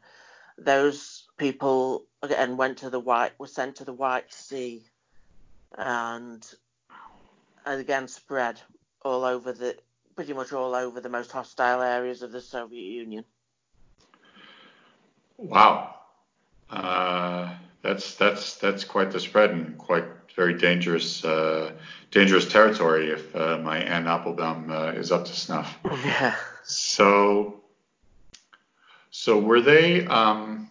those 0.58 1.27
people 1.38 2.06
again 2.24 2.58
went 2.58 2.79
to 2.79 2.89
the 2.89 3.00
White, 3.00 3.38
were 3.39 3.48
sent 3.48 3.75
to 3.77 3.86
the 3.86 3.94
White 3.94 4.34
Sea, 4.34 4.84
and, 5.77 6.46
and 7.65 7.79
again 7.79 8.08
spread 8.08 8.60
all 9.03 9.24
over 9.24 9.53
the, 9.53 9.77
pretty 10.15 10.34
much 10.34 10.51
all 10.51 10.74
over 10.74 11.00
the 11.00 11.10
most 11.10 11.32
hostile 11.32 11.82
areas 11.82 12.24
of 12.24 12.32
the 12.32 12.41
Soviet 12.41 12.82
Union. 12.82 13.24
Wow, 15.38 15.99
that's 16.70 18.16
that's 18.16 18.56
that's 18.56 18.84
quite 18.84 19.12
the 19.12 19.20
spread 19.20 19.52
and 19.52 19.78
quite 19.78 20.06
very 20.36 20.54
dangerous 20.54 21.26
uh, 21.26 21.72
dangerous 22.12 22.48
territory 22.48 23.12
if 23.12 23.36
uh, 23.36 23.58
my 23.58 23.78
Anne 23.80 24.08
Applebaum 24.08 24.72
uh, 24.72 24.92
is 24.92 25.12
up 25.12 25.26
to 25.26 25.34
snuff. 25.34 25.78
Yeah. 26.06 26.36
So 26.64 27.62
so 29.12 29.40
were 29.40 29.62
they? 29.62 30.06
Um, 30.06 30.70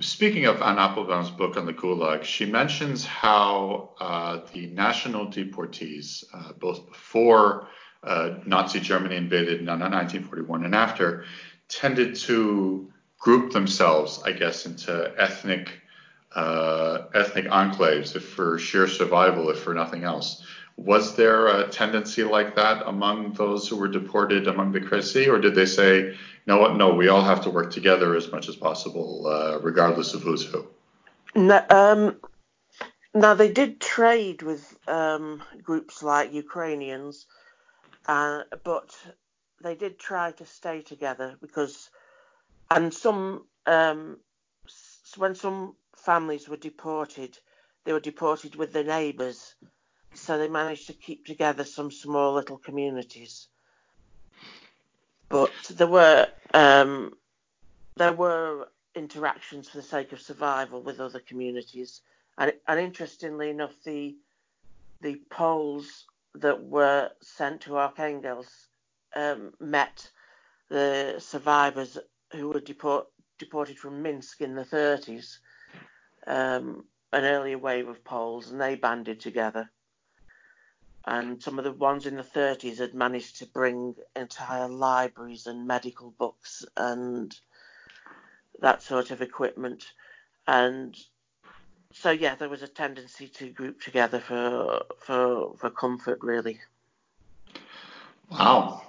speaking 0.00 0.46
of 0.46 0.62
Anne 0.62 0.78
Applebaum's 0.78 1.30
book 1.30 1.56
on 1.56 1.66
the 1.66 1.72
Gulag, 1.72 2.24
she 2.24 2.46
mentions 2.46 3.04
how 3.04 3.90
uh, 4.00 4.40
the 4.52 4.66
national 4.68 5.26
deportees, 5.26 6.24
uh, 6.34 6.52
both 6.58 6.88
before 6.88 7.68
uh, 8.02 8.38
Nazi 8.46 8.80
Germany 8.80 9.16
invaded 9.16 9.60
in 9.60 9.66
1941 9.66 10.64
and 10.64 10.74
after, 10.74 11.24
tended 11.68 12.16
to 12.16 12.91
group 13.22 13.52
themselves, 13.52 14.20
I 14.24 14.32
guess, 14.32 14.66
into 14.66 15.14
ethnic 15.16 15.70
uh, 16.34 17.04
ethnic 17.14 17.44
enclaves, 17.46 18.16
if 18.16 18.24
for 18.24 18.58
sheer 18.58 18.88
survival, 18.88 19.50
if 19.50 19.60
for 19.60 19.74
nothing 19.74 20.02
else. 20.02 20.44
Was 20.76 21.14
there 21.14 21.46
a 21.46 21.68
tendency 21.68 22.24
like 22.24 22.56
that 22.56 22.82
among 22.86 23.34
those 23.34 23.68
who 23.68 23.76
were 23.76 23.88
deported 23.88 24.48
among 24.48 24.72
the 24.72 24.80
Kresy, 24.80 25.28
or 25.28 25.38
did 25.38 25.54
they 25.54 25.66
say, 25.66 26.00
you 26.00 26.46
know 26.46 26.58
what, 26.58 26.76
no, 26.76 26.94
we 26.94 27.08
all 27.08 27.22
have 27.22 27.42
to 27.42 27.50
work 27.50 27.70
together 27.70 28.16
as 28.16 28.32
much 28.32 28.48
as 28.48 28.56
possible, 28.56 29.26
uh, 29.26 29.58
regardless 29.60 30.14
of 30.14 30.22
who's 30.22 30.44
who? 30.44 30.66
No, 31.34 31.64
um, 31.68 32.16
now 33.14 33.34
they 33.34 33.52
did 33.52 33.80
trade 33.80 34.42
with 34.42 34.76
um, 34.88 35.42
groups 35.62 36.02
like 36.02 36.32
Ukrainians, 36.32 37.26
uh, 38.06 38.42
but 38.64 38.96
they 39.62 39.74
did 39.74 39.98
try 39.98 40.32
to 40.32 40.46
stay 40.46 40.80
together 40.80 41.36
because, 41.40 41.90
and 42.76 42.92
some, 42.92 43.46
um, 43.66 44.18
when 45.16 45.34
some 45.34 45.76
families 45.96 46.48
were 46.48 46.56
deported, 46.56 47.38
they 47.84 47.92
were 47.92 48.00
deported 48.00 48.54
with 48.54 48.72
their 48.72 48.84
neighbours 48.84 49.54
so 50.14 50.38
they 50.38 50.48
managed 50.48 50.86
to 50.86 50.92
keep 50.92 51.26
together 51.26 51.64
some 51.64 51.90
small 51.90 52.34
little 52.34 52.58
communities. 52.58 53.48
But 55.28 55.52
there 55.70 55.86
were 55.86 56.28
um, 56.52 57.14
there 57.96 58.12
were 58.12 58.68
interactions 58.94 59.68
for 59.68 59.78
the 59.78 59.82
sake 59.82 60.12
of 60.12 60.20
survival 60.20 60.82
with 60.82 61.00
other 61.00 61.20
communities, 61.20 62.02
and, 62.36 62.52
and 62.68 62.80
interestingly 62.80 63.50
enough, 63.50 63.72
the 63.84 64.16
the 65.00 65.20
Poles 65.30 66.04
that 66.34 66.62
were 66.62 67.10
sent 67.20 67.62
to 67.62 67.70
Arkhangelsk 67.70 68.68
um, 69.16 69.52
met 69.60 70.10
the 70.68 71.16
survivors 71.18 71.98
who 72.32 72.48
were 72.48 72.60
deport, 72.60 73.06
deported 73.38 73.78
from 73.78 74.02
Minsk 74.02 74.40
in 74.40 74.54
the 74.54 74.64
30s, 74.64 75.38
um, 76.26 76.84
an 77.12 77.24
earlier 77.24 77.58
wave 77.58 77.88
of 77.88 78.04
Poles, 78.04 78.50
and 78.50 78.60
they 78.60 78.74
banded 78.74 79.20
together 79.20 79.70
and 81.04 81.42
some 81.42 81.58
of 81.58 81.64
the 81.64 81.72
ones 81.72 82.06
in 82.06 82.16
the 82.16 82.22
30s 82.22 82.78
had 82.78 82.94
managed 82.94 83.38
to 83.38 83.46
bring 83.46 83.94
entire 84.14 84.68
libraries 84.68 85.46
and 85.46 85.66
medical 85.66 86.12
books 86.12 86.64
and 86.76 87.34
that 88.60 88.82
sort 88.82 89.10
of 89.10 89.20
equipment. 89.20 89.92
And 90.46 90.96
so 91.92 92.10
yeah, 92.10 92.36
there 92.36 92.48
was 92.48 92.62
a 92.62 92.68
tendency 92.68 93.26
to 93.28 93.50
group 93.50 93.80
together 93.80 94.20
for 94.20 94.82
for 95.00 95.54
for 95.58 95.70
comfort, 95.70 96.18
really. 96.22 96.60
Wow. 98.30 98.82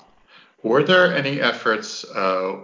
Were 0.62 0.84
there 0.84 1.14
any 1.14 1.42
efforts 1.42 2.06
uh, 2.06 2.56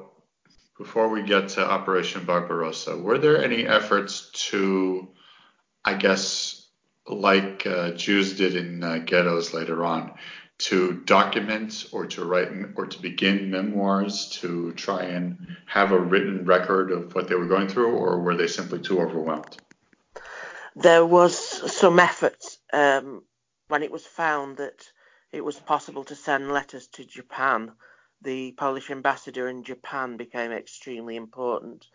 before 0.80 1.10
we 1.10 1.22
get 1.22 1.50
to 1.50 1.62
Operation 1.70 2.26
Barbarossa? 2.26 2.98
Were 2.98 3.20
there 3.20 3.44
any 3.44 3.68
efforts 3.68 4.32
to, 4.50 5.10
I 5.84 5.94
guess, 5.94 6.66
like 7.06 7.68
uh, 7.68 7.92
Jews 7.92 8.38
did 8.38 8.56
in 8.56 8.82
uh, 8.82 9.00
ghettos 9.00 9.54
later 9.54 9.86
on, 9.86 10.14
to 10.60 11.02
document 11.06 11.86
or 11.92 12.06
to 12.06 12.24
write 12.24 12.50
or 12.76 12.86
to 12.86 13.02
begin 13.02 13.52
memoirs 13.52 14.30
to 14.42 14.72
try 14.74 15.04
and 15.04 15.58
have 15.66 15.92
a 15.92 16.00
written 16.00 16.46
record 16.46 16.92
of 16.92 17.14
what 17.14 17.28
they 17.28 17.36
were 17.36 17.48
going 17.48 17.68
through, 17.68 17.92
or 17.92 18.22
were 18.22 18.38
they 18.38 18.48
simply 18.48 18.80
too 18.80 19.02
overwhelmed? 19.02 19.58
There 20.76 21.06
was 21.06 21.38
some 21.74 22.00
effort 22.00 22.42
um, 22.72 23.24
when 23.68 23.84
it 23.84 23.92
was 23.92 24.06
found 24.06 24.58
that 24.58 24.80
it 25.34 25.44
was 25.44 25.60
possible 25.60 26.06
to 26.06 26.16
send 26.16 26.52
letters 26.52 26.88
to 26.88 27.04
Japan. 27.04 27.74
The 28.22 28.52
Polish 28.54 28.90
ambassador 28.90 29.48
in 29.48 29.64
Japan 29.64 30.18
became 30.18 30.52
extremely 30.52 31.16
important, 31.16 31.88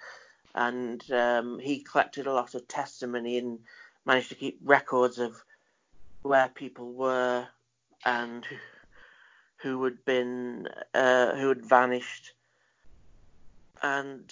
and 0.54 1.02
um, 1.12 1.59
he 1.59 1.81
collected 1.81 2.26
a 2.26 2.33
lot 2.33 2.54
of 2.54 2.66
testimony 2.66 3.38
and 3.38 3.59
managed 4.07 4.31
to 4.31 4.35
keep 4.35 4.59
records 4.62 5.19
of 5.19 5.45
where 6.23 6.49
people 6.49 6.93
were 6.93 7.47
and 8.04 8.47
who 9.57 9.83
had 9.85 10.04
been 10.04 10.69
uh, 10.95 11.35
who 11.37 11.49
had 11.49 11.64
vanished, 11.64 12.33
and 13.83 14.31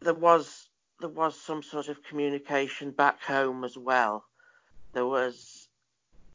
there 0.00 0.14
was 0.14 0.68
there 1.00 1.08
was 1.10 1.38
some 1.38 1.62
sort 1.62 1.88
of 1.88 2.02
communication 2.02 2.90
back 2.90 3.22
home 3.22 3.64
as 3.64 3.76
well. 3.76 4.24
There 4.92 5.06
was 5.06 5.68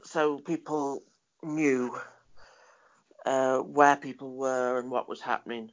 so 0.03 0.39
people 0.39 1.03
knew 1.43 1.99
uh, 3.25 3.59
where 3.59 3.95
people 3.95 4.35
were 4.35 4.79
and 4.79 4.89
what 4.89 5.09
was 5.09 5.21
happening. 5.21 5.71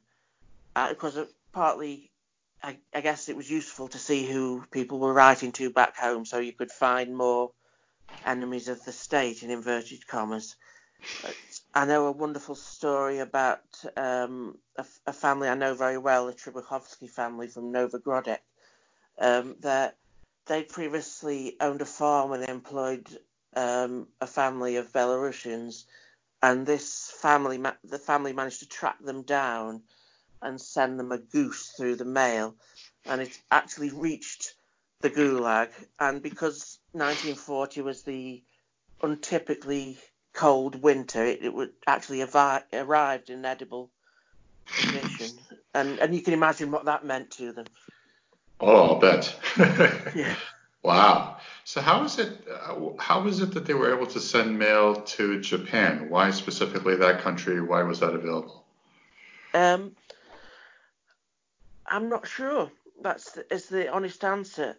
Uh, 0.75 0.89
because 0.89 1.17
partly, 1.51 2.11
I, 2.61 2.77
I, 2.93 3.01
guess 3.01 3.29
it 3.29 3.35
was 3.35 3.49
useful 3.49 3.87
to 3.89 3.97
see 3.97 4.25
who 4.25 4.63
people 4.71 4.99
were 4.99 5.13
writing 5.13 5.51
to 5.53 5.71
back 5.71 5.97
home, 5.97 6.25
so 6.25 6.39
you 6.39 6.53
could 6.53 6.71
find 6.71 7.15
more 7.15 7.51
enemies 8.25 8.67
of 8.67 8.83
the 8.85 8.91
state 8.91 9.43
in 9.43 9.49
inverted 9.49 10.05
commas. 10.07 10.55
I 11.73 11.85
know 11.85 12.07
a 12.07 12.11
wonderful 12.11 12.55
story 12.55 13.19
about 13.19 13.63
um, 13.97 14.57
a, 14.77 14.85
a, 15.07 15.13
family 15.13 15.49
I 15.49 15.55
know 15.55 15.73
very 15.73 15.97
well, 15.97 16.27
the 16.27 16.33
Trubachowski 16.33 17.09
family 17.09 17.47
from 17.47 17.73
Novogrodzic. 17.73 18.39
Um, 19.17 19.57
that 19.59 19.97
they 20.45 20.63
previously 20.63 21.57
owned 21.59 21.81
a 21.81 21.85
farm 21.85 22.31
and 22.31 22.43
employed 22.43 23.05
um, 23.55 24.07
a 24.21 24.27
family 24.27 24.77
of 24.77 24.93
Belarusians, 24.93 25.83
and 26.41 26.65
this 26.65 27.11
family, 27.21 27.61
the 27.83 27.99
family 27.99 28.33
managed 28.33 28.59
to 28.59 28.67
track 28.67 28.97
them 29.03 29.23
down 29.23 29.81
and 30.41 30.59
send 30.59 30.99
them 30.99 31.11
a 31.11 31.17
goose 31.17 31.73
through 31.75 31.95
the 31.95 32.05
mail, 32.05 32.55
and 33.05 33.21
it 33.21 33.37
actually 33.51 33.89
reached 33.89 34.53
the 35.01 35.09
Gulag. 35.09 35.69
And 35.99 36.21
because 36.21 36.79
1940 36.93 37.81
was 37.81 38.03
the 38.03 38.41
untypically 39.01 39.97
cold 40.33 40.81
winter, 40.81 41.25
it, 41.25 41.43
it 41.43 41.53
would 41.53 41.73
actually 41.87 42.19
have 42.19 42.35
arrived 42.73 43.29
in 43.29 43.43
edible 43.43 43.91
condition, 44.75 45.37
and 45.73 45.99
and 45.99 46.15
you 46.15 46.21
can 46.21 46.33
imagine 46.33 46.71
what 46.71 46.85
that 46.85 47.05
meant 47.05 47.31
to 47.31 47.51
them. 47.51 47.65
Oh, 48.61 48.93
I'll 48.93 48.99
bet. 48.99 49.35
yeah. 50.15 50.35
Wow. 50.83 51.37
So 51.65 51.81
how 51.81 52.03
is 52.03 52.19
it? 52.19 52.47
Uh, 52.49 52.91
how 52.97 53.27
is 53.27 53.41
it 53.41 53.53
that 53.53 53.65
they 53.65 53.73
were 53.73 53.93
able 53.93 54.07
to 54.07 54.19
send 54.19 54.57
mail 54.57 54.95
to 54.95 55.39
Japan? 55.41 56.09
Why 56.09 56.31
specifically 56.31 56.95
that 56.95 57.21
country? 57.21 57.61
Why 57.61 57.83
was 57.83 57.99
that 57.99 58.13
available? 58.13 58.65
Um, 59.53 59.95
I'm 61.85 62.09
not 62.09 62.27
sure. 62.27 62.71
That's 63.01 63.31
the, 63.31 63.53
is 63.53 63.67
the 63.67 63.91
honest 63.91 64.23
answer. 64.23 64.77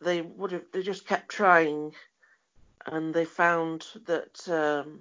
They 0.00 0.22
would 0.22 0.52
have. 0.52 0.64
They 0.72 0.82
just 0.82 1.06
kept 1.06 1.28
trying, 1.28 1.92
and 2.86 3.14
they 3.14 3.24
found 3.24 3.86
that 4.06 4.48
um, 4.48 5.00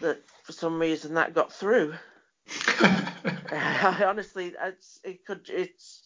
that 0.00 0.22
for 0.42 0.52
some 0.52 0.78
reason 0.78 1.14
that 1.14 1.34
got 1.34 1.52
through. 1.52 1.94
honestly, 3.52 4.54
it's, 4.62 5.00
it 5.04 5.24
could. 5.24 5.48
It's 5.48 6.03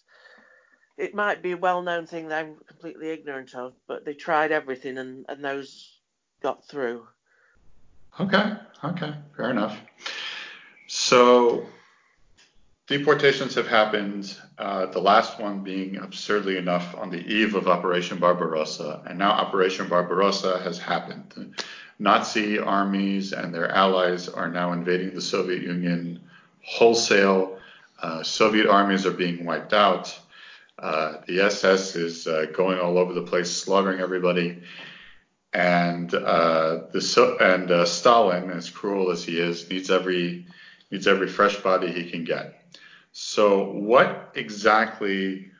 it 0.98 1.14
might 1.14 1.42
be 1.42 1.52
a 1.52 1.56
well-known 1.56 2.06
thing 2.06 2.28
that 2.28 2.44
I'm 2.44 2.56
completely 2.66 3.10
ignorant 3.10 3.54
of, 3.54 3.72
but 3.86 4.04
they 4.04 4.14
tried 4.14 4.50
everything 4.50 4.98
and, 4.98 5.24
and 5.28 5.44
those 5.44 6.00
got 6.42 6.66
through. 6.66 7.06
Okay, 8.18 8.54
okay, 8.82 9.14
fair 9.36 9.50
enough. 9.50 9.78
So 10.88 11.66
deportations 12.88 13.54
have 13.54 13.68
happened, 13.68 14.36
uh, 14.58 14.86
the 14.86 14.98
last 14.98 15.38
one 15.38 15.62
being 15.62 15.98
absurdly 15.98 16.56
enough 16.56 16.96
on 16.96 17.10
the 17.10 17.24
eve 17.32 17.54
of 17.54 17.68
Operation 17.68 18.18
Barbarossa, 18.18 19.02
and 19.06 19.18
now 19.18 19.30
Operation 19.30 19.88
Barbarossa 19.88 20.58
has 20.60 20.78
happened. 20.78 21.54
Nazi 22.00 22.58
armies 22.58 23.32
and 23.32 23.54
their 23.54 23.70
allies 23.70 24.28
are 24.28 24.48
now 24.48 24.72
invading 24.72 25.14
the 25.14 25.20
Soviet 25.20 25.62
Union 25.62 26.20
wholesale. 26.64 27.58
Uh, 28.02 28.22
Soviet 28.24 28.66
armies 28.66 29.06
are 29.06 29.12
being 29.12 29.44
wiped 29.44 29.72
out. 29.72 30.18
Uh, 30.78 31.14
the 31.26 31.40
SS 31.40 31.96
is 31.96 32.26
uh, 32.26 32.46
going 32.54 32.78
all 32.78 32.98
over 32.98 33.12
the 33.12 33.22
place, 33.22 33.50
slaughtering 33.50 34.00
everybody, 34.00 34.62
and 35.52 36.14
uh, 36.14 36.80
the 36.92 37.36
and 37.40 37.70
uh, 37.70 37.84
Stalin, 37.84 38.50
as 38.50 38.70
cruel 38.70 39.10
as 39.10 39.24
he 39.24 39.40
is, 39.40 39.68
needs 39.68 39.90
every 39.90 40.46
needs 40.90 41.06
every 41.06 41.28
fresh 41.28 41.56
body 41.56 41.90
he 41.90 42.10
can 42.10 42.24
get. 42.24 42.62
So, 43.12 43.72
what 43.72 44.32
exactly 44.36 45.50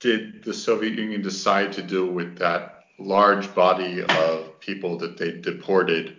did 0.00 0.42
the 0.42 0.52
Soviet 0.52 0.98
Union 0.98 1.22
decide 1.22 1.72
to 1.74 1.82
do 1.82 2.10
with 2.10 2.36
that 2.38 2.84
large 2.98 3.54
body 3.54 4.02
of 4.02 4.58
people 4.58 4.98
that 4.98 5.16
they 5.16 5.32
deported 5.32 6.16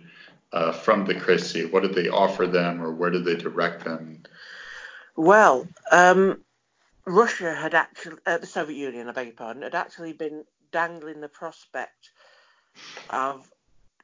uh, 0.52 0.72
from 0.72 1.04
the 1.04 1.14
Kresy? 1.14 1.70
What 1.70 1.82
did 1.82 1.94
they 1.94 2.08
offer 2.08 2.46
them, 2.46 2.80
or 2.80 2.92
where 2.92 3.10
did 3.10 3.26
they 3.26 3.36
direct 3.36 3.84
them? 3.84 4.22
Well, 5.16 5.68
um, 5.92 6.40
Russia 7.06 7.54
had 7.54 7.74
actually, 7.74 8.18
uh, 8.26 8.38
the 8.38 8.46
Soviet 8.46 8.76
Union, 8.76 9.08
I 9.08 9.12
beg 9.12 9.28
your 9.28 9.36
pardon, 9.36 9.62
had 9.62 9.76
actually 9.76 10.12
been 10.12 10.44
dangling 10.72 11.20
the 11.20 11.28
prospect 11.28 12.10
of 13.10 13.50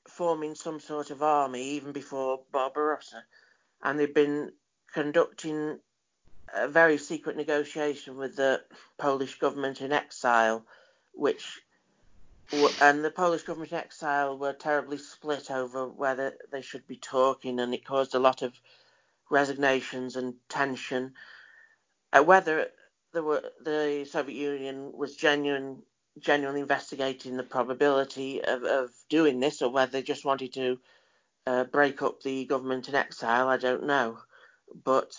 forming 0.08 0.54
some 0.54 0.78
sort 0.80 1.10
of 1.10 1.22
army 1.22 1.62
even 1.62 1.92
before 1.92 2.44
Barbarossa, 2.52 3.24
and 3.82 3.98
they'd 3.98 4.14
been 4.14 4.52
conducting 4.92 5.80
a 6.54 6.68
very 6.68 6.98
secret 6.98 7.36
negotiation 7.36 8.16
with 8.16 8.36
the 8.36 8.62
Polish 8.98 9.38
government 9.38 9.80
in 9.80 9.92
exile, 9.92 10.64
which 11.12 11.60
and 12.82 13.04
the 13.04 13.10
Polish 13.10 13.42
government 13.42 13.72
in 13.72 13.78
exile 13.78 14.38
were 14.38 14.52
terribly 14.52 14.98
split 14.98 15.50
over 15.50 15.88
whether 15.88 16.36
they 16.52 16.62
should 16.62 16.86
be 16.86 16.96
talking, 16.96 17.58
and 17.58 17.74
it 17.74 17.84
caused 17.84 18.14
a 18.14 18.20
lot 18.20 18.42
of 18.42 18.52
resignations 19.30 20.16
and 20.16 20.34
tension. 20.48 21.14
Uh, 22.12 22.22
whether 22.22 22.68
the, 23.12 23.52
the 23.62 24.06
Soviet 24.10 24.36
Union 24.36 24.92
was 24.94 25.16
genuine, 25.16 25.82
genuinely 26.18 26.60
investigating 26.60 27.36
the 27.36 27.42
probability 27.42 28.42
of, 28.42 28.64
of 28.64 28.90
doing 29.08 29.40
this, 29.40 29.62
or 29.62 29.70
whether 29.70 29.92
they 29.92 30.02
just 30.02 30.24
wanted 30.24 30.52
to 30.54 30.78
uh, 31.46 31.64
break 31.64 32.02
up 32.02 32.22
the 32.22 32.44
government 32.46 32.88
in 32.88 32.94
exile, 32.94 33.48
I 33.48 33.56
don't 33.56 33.86
know. 33.86 34.18
But 34.84 35.12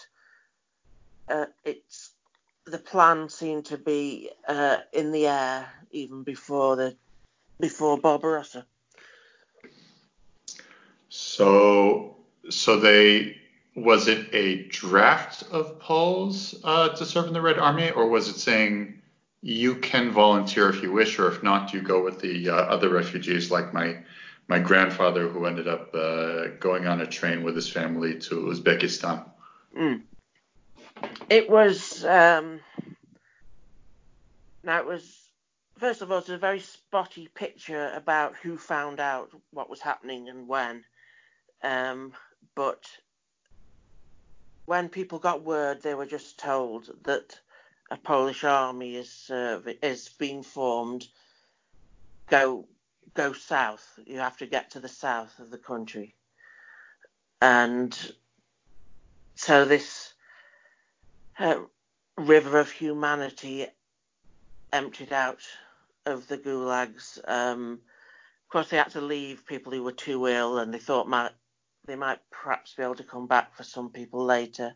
uh, 1.29 1.45
it's 1.63 2.11
the 2.65 2.79
plan 2.79 3.29
seemed 3.29 3.65
to 3.65 3.77
be 3.77 4.29
uh, 4.47 4.77
in 4.93 5.11
the 5.11 5.27
air 5.27 5.67
even 5.91 6.23
before 6.23 6.75
the 6.75 6.95
before 7.59 7.97
Barbarossa. 7.97 8.65
So, 11.09 12.17
so 12.49 12.79
they 12.79 13.37
was 13.75 14.07
it 14.07 14.33
a 14.33 14.63
draft 14.63 15.43
of 15.51 15.79
Poles 15.79 16.55
uh, 16.63 16.89
to 16.89 17.05
serve 17.05 17.27
in 17.27 17.33
the 17.33 17.41
Red 17.41 17.57
Army, 17.57 17.89
or 17.91 18.07
was 18.07 18.29
it 18.29 18.35
saying 18.35 19.01
you 19.41 19.75
can 19.75 20.11
volunteer 20.11 20.69
if 20.69 20.81
you 20.83 20.91
wish, 20.91 21.17
or 21.19 21.27
if 21.27 21.43
not, 21.43 21.73
you 21.73 21.81
go 21.81 22.03
with 22.03 22.19
the 22.19 22.49
uh, 22.49 22.53
other 22.53 22.89
refugees, 22.89 23.51
like 23.51 23.73
my 23.73 23.97
my 24.47 24.59
grandfather 24.59 25.27
who 25.27 25.45
ended 25.45 25.67
up 25.67 25.93
uh, 25.95 26.47
going 26.59 26.85
on 26.85 27.01
a 27.01 27.07
train 27.07 27.43
with 27.43 27.55
his 27.55 27.69
family 27.69 28.19
to 28.19 28.35
Uzbekistan? 28.35 29.23
Mm. 29.77 30.01
It 31.29 31.49
was 31.49 32.05
um, 32.05 32.59
now 34.63 34.79
it 34.79 34.85
was 34.85 35.29
first 35.77 36.01
of 36.01 36.11
all 36.11 36.19
it's 36.19 36.29
a 36.29 36.37
very 36.37 36.59
spotty 36.59 37.27
picture 37.33 37.91
about 37.95 38.35
who 38.35 38.57
found 38.57 38.99
out 38.99 39.31
what 39.51 39.69
was 39.69 39.81
happening 39.81 40.29
and 40.29 40.47
when, 40.47 40.83
um, 41.63 42.13
but 42.55 42.85
when 44.65 44.89
people 44.89 45.19
got 45.19 45.43
word, 45.43 45.81
they 45.81 45.93
were 45.93 46.05
just 46.05 46.39
told 46.39 46.89
that 47.03 47.39
a 47.91 47.97
Polish 47.97 48.43
army 48.43 48.95
is 48.95 49.29
uh, 49.29 49.59
is 49.81 50.09
being 50.09 50.43
formed, 50.43 51.07
go 52.29 52.67
go 53.13 53.33
south. 53.33 53.99
You 54.05 54.19
have 54.19 54.37
to 54.37 54.47
get 54.47 54.71
to 54.71 54.79
the 54.79 54.87
south 54.87 55.37
of 55.39 55.51
the 55.51 55.57
country, 55.57 56.15
and 57.41 58.13
so 59.35 59.65
this 59.65 60.13
uh, 61.39 61.57
river 62.17 62.59
of 62.59 62.71
humanity 62.71 63.67
emptied 64.71 65.13
out 65.13 65.41
of 66.05 66.27
the 66.27 66.37
gulags. 66.37 67.19
Um, 67.27 67.73
of 67.73 68.49
course, 68.49 68.69
they 68.69 68.77
had 68.77 68.91
to 68.91 69.01
leave 69.01 69.45
people 69.45 69.73
who 69.73 69.83
were 69.83 69.91
too 69.91 70.27
ill, 70.27 70.59
and 70.59 70.73
they 70.73 70.79
thought 70.79 71.07
might, 71.07 71.31
they 71.85 71.95
might 71.95 72.19
perhaps 72.31 72.73
be 72.73 72.83
able 72.83 72.95
to 72.95 73.03
come 73.03 73.27
back 73.27 73.55
for 73.55 73.63
some 73.63 73.89
people 73.89 74.23
later. 74.23 74.73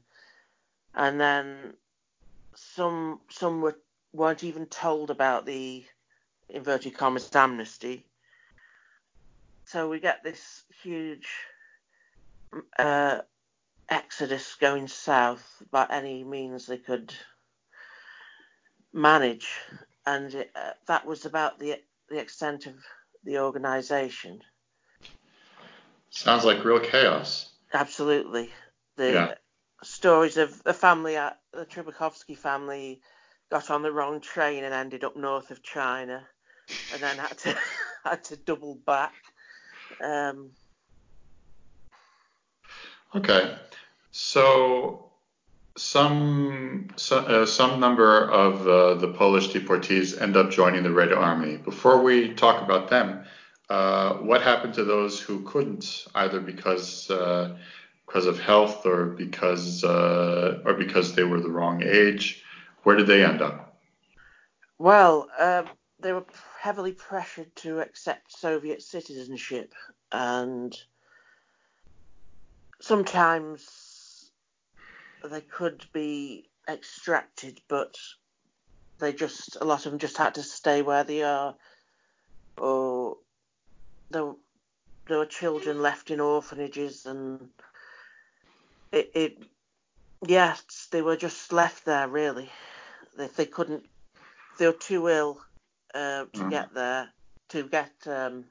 And 0.93 1.20
then 1.20 1.74
some 2.56 3.22
some 3.30 3.62
were 3.62 3.78
weren't 4.13 4.43
even 4.43 4.65
told 4.65 5.10
about 5.10 5.46
the 5.46 5.86
inverted 6.50 6.98
commas 6.98 7.34
amnesty. 7.36 8.06
So 9.65 9.89
we 9.89 10.00
get 10.00 10.24
this 10.24 10.63
huge 10.82 11.28
uh, 12.80 13.20
exodus 13.89 14.56
going 14.56 14.88
south 14.88 15.62
by 15.72 15.86
any 15.89 16.24
means 16.24 16.65
they 16.65 16.78
could 16.78 17.13
manage, 18.93 19.48
and 20.06 20.34
it, 20.34 20.52
uh, 20.56 20.72
that 20.88 21.06
was 21.06 21.26
about 21.26 21.60
the 21.60 21.82
the 22.10 22.20
extent 22.20 22.65
of 22.65 22.76
the 23.24 23.39
organisation. 23.39 24.41
Sounds 26.10 26.46
like 26.46 26.63
real 26.63 26.80
chaos. 26.80 27.52
Absolutely. 27.74 28.50
The 28.96 29.12
yeah. 29.12 29.34
stories 29.84 30.38
of 30.38 30.63
the 30.63 30.74
family, 30.74 31.17
uh, 31.17 31.32
the 31.54 31.65
Tribukovsky 31.65 32.38
family, 32.38 33.02
got 33.50 33.70
on 33.70 33.82
the 33.82 33.91
wrong 33.91 34.20
train 34.20 34.63
and 34.63 34.74
ended 34.74 35.04
up 35.04 35.15
north 35.15 35.52
of 35.52 35.63
China, 35.63 36.28
and 36.93 37.02
then 37.02 37.17
had 37.17 37.38
to 37.39 37.58
had 38.04 38.24
to 38.26 38.38
double 38.38 38.76
back. 38.76 39.13
Um, 40.02 40.52
okay, 43.15 43.56
so 44.12 45.12
some 45.78 46.88
so, 46.96 47.20
uh, 47.20 47.46
some 47.46 47.80
number 47.80 48.30
of 48.30 48.67
uh, 48.67 48.93
the 48.96 49.10
Polish 49.10 49.50
deportees 49.50 50.20
end 50.20 50.36
up 50.36 50.52
joining 50.52 50.84
the 50.84 50.91
Red 50.91 51.13
Army. 51.13 51.58
Before 51.58 52.02
we 52.02 52.34
talk 52.34 52.62
about 52.62 52.89
them, 52.89 53.24
what 53.69 54.41
happened 54.41 54.73
to 54.75 54.84
those 54.84 55.19
who 55.19 55.41
couldn't, 55.43 56.06
either 56.15 56.39
because 56.39 57.10
uh, 57.10 57.58
because 58.06 58.25
of 58.25 58.39
health 58.39 58.86
or 58.86 59.06
because 59.06 59.84
uh, 59.84 60.62
or 60.65 60.73
because 60.73 61.13
they 61.13 61.23
were 61.23 61.41
the 61.41 61.49
wrong 61.49 61.84
age? 61.84 62.43
Where 62.84 62.95
did 62.95 63.08
they 63.08 63.23
end 63.23 63.41
up? 63.41 63.77
Well, 64.80 65.30
um, 65.39 65.67
they 65.99 66.13
were 66.13 66.25
heavily 66.62 66.93
pressured 66.93 67.56
to 67.58 67.80
accept 67.80 68.38
Soviet 68.38 68.82
citizenship, 68.82 69.73
and 70.12 70.75
sometimes 72.80 74.32
they 75.25 75.41
could 75.41 75.86
be 75.93 76.49
extracted, 76.69 77.60
but 77.67 77.95
they 78.99 79.13
just 79.13 79.58
a 79.60 79.65
lot 79.65 79.86
of 79.86 79.91
them 79.91 79.99
just 79.99 80.17
had 80.17 80.36
to 80.36 80.43
stay 80.43 80.82
where 80.82 81.03
they 81.03 81.23
are, 81.23 81.56
or 82.58 83.17
there 84.10 84.34
there 85.08 85.17
were 85.17 85.26
children 85.26 85.82
left 85.82 86.12
in 86.12 86.20
orphanages, 86.20 87.06
and 87.06 87.50
it, 88.91 89.12
it 89.13 89.43
yes, 90.26 90.88
they 90.91 91.02
were 91.02 91.17
just 91.17 91.52
left 91.52 91.86
there 91.86 92.08
really. 92.08 92.50
If 93.17 93.36
they 93.36 93.46
couldn't, 93.46 93.86
they 94.60 94.67
were 94.67 94.74
too 94.74 95.10
ill 95.10 95.41
uh, 95.93 96.26
to 96.34 96.39
mm. 96.39 96.50
get 96.50 96.74
there, 96.74 97.10
to 97.50 97.63
get 97.67 97.91
um, 98.06 98.46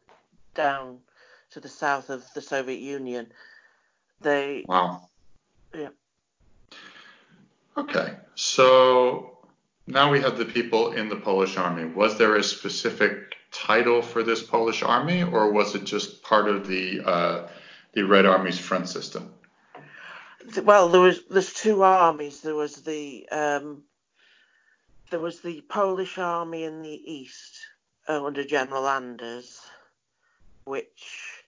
down 0.55 0.99
to 1.51 1.61
the 1.61 1.69
south 1.69 2.11
of 2.11 2.25
the 2.35 2.42
Soviet 2.42 2.81
Union. 2.81 3.33
They 4.21 4.64
wow. 4.66 5.09
Yeah. 5.75 5.88
Okay, 7.77 8.14
so 8.35 9.38
now 9.87 10.11
we 10.11 10.21
have 10.21 10.38
the 10.38 10.47
people 10.47 10.92
in 10.92 11.11
the 11.11 11.16
Polish 11.16 11.59
army. 11.59 11.85
Was 11.85 12.16
there 12.16 12.37
a 12.37 12.42
specific 12.42 13.37
title 13.57 14.03
for 14.03 14.23
this 14.23 14.42
Polish 14.42 14.83
army, 14.83 15.23
or 15.23 15.51
was 15.51 15.75
it 15.75 15.85
just 15.85 16.23
part 16.23 16.49
of 16.49 16.66
the 16.66 17.01
uh, 17.01 17.49
the 17.92 18.03
Red 18.03 18.27
Army's 18.27 18.59
front 18.59 18.88
system? 18.88 19.33
Well, 20.62 20.88
there 20.88 21.01
was 21.01 21.25
there's 21.31 21.53
two 21.53 21.83
armies. 21.83 22.42
There 22.42 22.55
was 22.55 22.83
the 22.83 23.29
um, 23.31 23.83
there 25.11 25.21
was 25.21 25.40
the 25.40 25.62
Polish 25.62 26.19
army 26.19 26.64
in 26.64 26.83
the 26.83 27.12
east 27.12 27.59
uh, 28.09 28.25
under 28.25 28.45
General 28.45 28.87
Anders, 28.88 29.61
which 30.64 31.45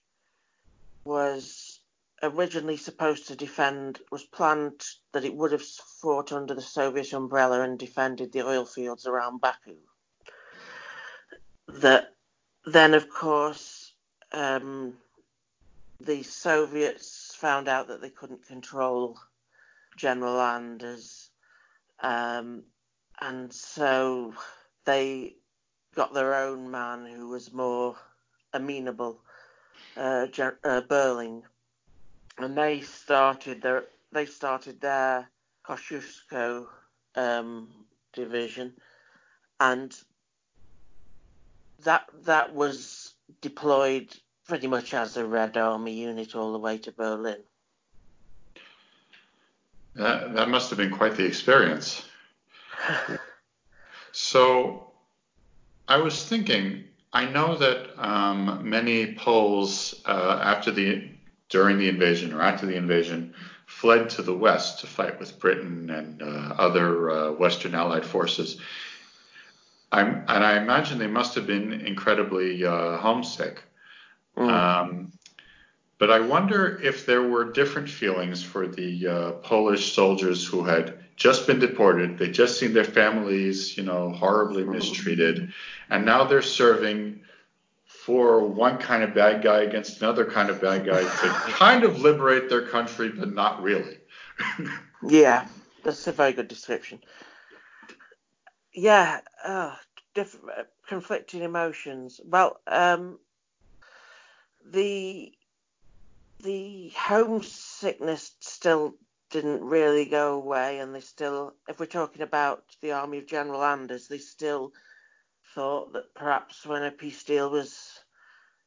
was 1.04 1.80
originally 2.22 2.76
supposed 2.76 3.28
to 3.28 3.36
defend 3.36 4.00
was 4.10 4.24
planned 4.24 4.84
that 5.12 5.24
it 5.24 5.34
would 5.34 5.52
have 5.52 5.64
fought 6.00 6.32
under 6.32 6.54
the 6.54 6.62
Soviet 6.62 7.12
umbrella 7.12 7.62
and 7.62 7.78
defended 7.78 8.32
the 8.32 8.46
oil 8.46 8.64
fields 8.64 9.06
around 9.06 9.40
Baku. 9.40 9.76
That 11.68 12.14
then, 12.64 12.94
of 12.94 13.08
course, 13.08 13.92
um, 14.32 14.94
the 16.00 16.22
Soviets 16.22 17.34
found 17.36 17.68
out 17.68 17.88
that 17.88 18.00
they 18.00 18.10
couldn't 18.10 18.46
control 18.46 19.18
General 19.96 20.40
Anders, 20.40 21.30
um, 22.00 22.62
and 23.20 23.52
so 23.52 24.34
they 24.84 25.34
got 25.94 26.14
their 26.14 26.34
own 26.34 26.70
man 26.70 27.06
who 27.06 27.28
was 27.28 27.52
more 27.52 27.96
amenable, 28.52 29.20
uh, 29.96 30.26
uh, 30.64 30.80
Berling 30.82 31.42
and 32.38 32.56
they 32.56 32.80
started 32.80 33.62
their 33.62 33.84
they 34.12 34.24
started 34.24 34.80
their 34.80 35.28
Kosciuszko 35.66 36.66
um, 37.14 37.68
division, 38.12 38.72
and 39.60 39.94
that 41.84 42.08
that 42.24 42.54
was 42.54 43.14
deployed 43.40 44.14
pretty 44.46 44.66
much 44.66 44.94
as 44.94 45.16
a 45.16 45.24
Red 45.24 45.56
Army 45.56 45.92
unit 45.92 46.34
all 46.34 46.52
the 46.52 46.58
way 46.58 46.78
to 46.78 46.92
Berlin. 46.92 47.38
That, 49.94 50.34
that 50.34 50.48
must 50.48 50.70
have 50.70 50.78
been 50.78 50.90
quite 50.90 51.16
the 51.16 51.24
experience. 51.24 52.06
so, 54.12 54.92
I 55.88 55.98
was 55.98 56.24
thinking. 56.24 56.84
I 57.12 57.24
know 57.24 57.56
that 57.56 57.90
um, 57.96 58.68
many 58.68 59.14
Poles, 59.14 60.02
uh, 60.06 60.40
after 60.42 60.70
the 60.70 61.08
during 61.48 61.78
the 61.78 61.88
invasion 61.88 62.34
or 62.34 62.42
after 62.42 62.66
the 62.66 62.76
invasion 62.76 63.34
fled 63.66 64.10
to 64.10 64.22
the 64.22 64.34
west 64.34 64.80
to 64.80 64.86
fight 64.86 65.18
with 65.18 65.38
Britain 65.38 65.88
and 65.90 66.22
uh, 66.22 66.54
other 66.58 67.10
uh, 67.10 67.32
Western 67.32 67.74
Allied 67.74 68.04
forces. 68.04 68.60
I'm, 69.90 70.24
and 70.28 70.44
I 70.44 70.56
imagine 70.58 70.98
they 70.98 71.06
must 71.06 71.34
have 71.34 71.46
been 71.46 71.72
incredibly 71.72 72.64
uh, 72.64 72.98
homesick. 72.98 73.62
Mm. 74.36 74.50
Um, 74.50 75.12
but 75.98 76.10
I 76.10 76.20
wonder 76.20 76.80
if 76.80 77.06
there 77.06 77.22
were 77.22 77.44
different 77.44 77.90
feelings 77.90 78.42
for 78.42 78.68
the 78.68 79.06
uh, 79.06 79.32
Polish 79.42 79.92
soldiers 79.92 80.46
who 80.46 80.62
had 80.62 80.98
just 81.16 81.46
been 81.46 81.58
deported. 81.58 82.18
They'd 82.18 82.32
just 82.32 82.60
seen 82.60 82.72
their 82.72 82.84
families, 82.84 83.76
you 83.76 83.82
know, 83.82 84.12
horribly 84.12 84.62
mm. 84.62 84.74
mistreated, 84.74 85.52
and 85.90 86.04
now 86.04 86.24
they're 86.24 86.42
serving 86.42 87.20
for 87.84 88.46
one 88.46 88.78
kind 88.78 89.02
of 89.02 89.14
bad 89.14 89.42
guy 89.42 89.62
against 89.62 90.00
another 90.00 90.24
kind 90.24 90.50
of 90.50 90.60
bad 90.60 90.86
guy 90.86 91.00
to 91.00 91.08
kind 91.52 91.82
of 91.82 92.00
liberate 92.00 92.48
their 92.48 92.66
country, 92.66 93.08
but 93.08 93.34
not 93.34 93.62
really. 93.62 93.98
yeah, 95.08 95.46
that's 95.82 96.06
a 96.06 96.12
very 96.12 96.32
good 96.32 96.48
description. 96.48 97.00
Yeah, 98.78 99.22
different, 100.14 100.50
uh, 100.56 100.62
conflicting 100.86 101.42
emotions. 101.42 102.20
Well, 102.24 102.60
um, 102.68 103.18
the 104.64 105.32
the 106.44 106.90
homesickness 106.90 108.36
still 108.38 108.94
didn't 109.30 109.64
really 109.64 110.04
go 110.04 110.34
away, 110.34 110.78
and 110.78 110.94
they 110.94 111.00
still, 111.00 111.54
if 111.68 111.80
we're 111.80 111.86
talking 111.86 112.22
about 112.22 112.62
the 112.80 112.92
army 112.92 113.18
of 113.18 113.26
General 113.26 113.64
Anders, 113.64 114.06
they 114.06 114.18
still 114.18 114.72
thought 115.56 115.92
that 115.94 116.14
perhaps 116.14 116.64
when 116.64 116.84
a 116.84 116.92
peace 116.92 117.24
deal 117.24 117.50
was 117.50 117.98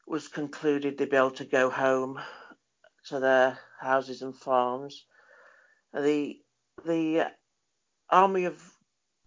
was 0.08 0.28
concluded, 0.28 0.98
they'd 0.98 1.10
be 1.10 1.16
able 1.16 1.32
to 1.32 1.46
go 1.46 1.70
home 1.70 2.20
to 3.06 3.22
their 3.22 3.58
houses 3.80 4.22
and 4.24 4.36
farms. 4.36 5.06
The 5.94 6.42
the 6.86 7.32
army 8.10 8.44
of 8.44 8.62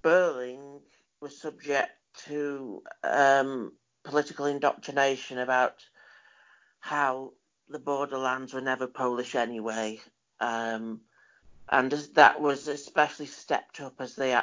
Berling 0.04 0.80
was 1.20 1.40
subject 1.40 1.92
to 2.26 2.82
um, 3.02 3.72
political 4.04 4.44
indoctrination 4.44 5.38
about 5.38 5.82
how 6.80 7.32
the 7.70 7.78
borderlands 7.78 8.52
were 8.52 8.60
never 8.60 8.86
Polish 8.86 9.34
anyway, 9.34 9.98
um, 10.40 11.00
and 11.70 11.90
that 12.14 12.40
was 12.40 12.68
especially 12.68 13.26
stepped 13.26 13.80
up 13.80 13.94
as 14.00 14.14
they 14.14 14.38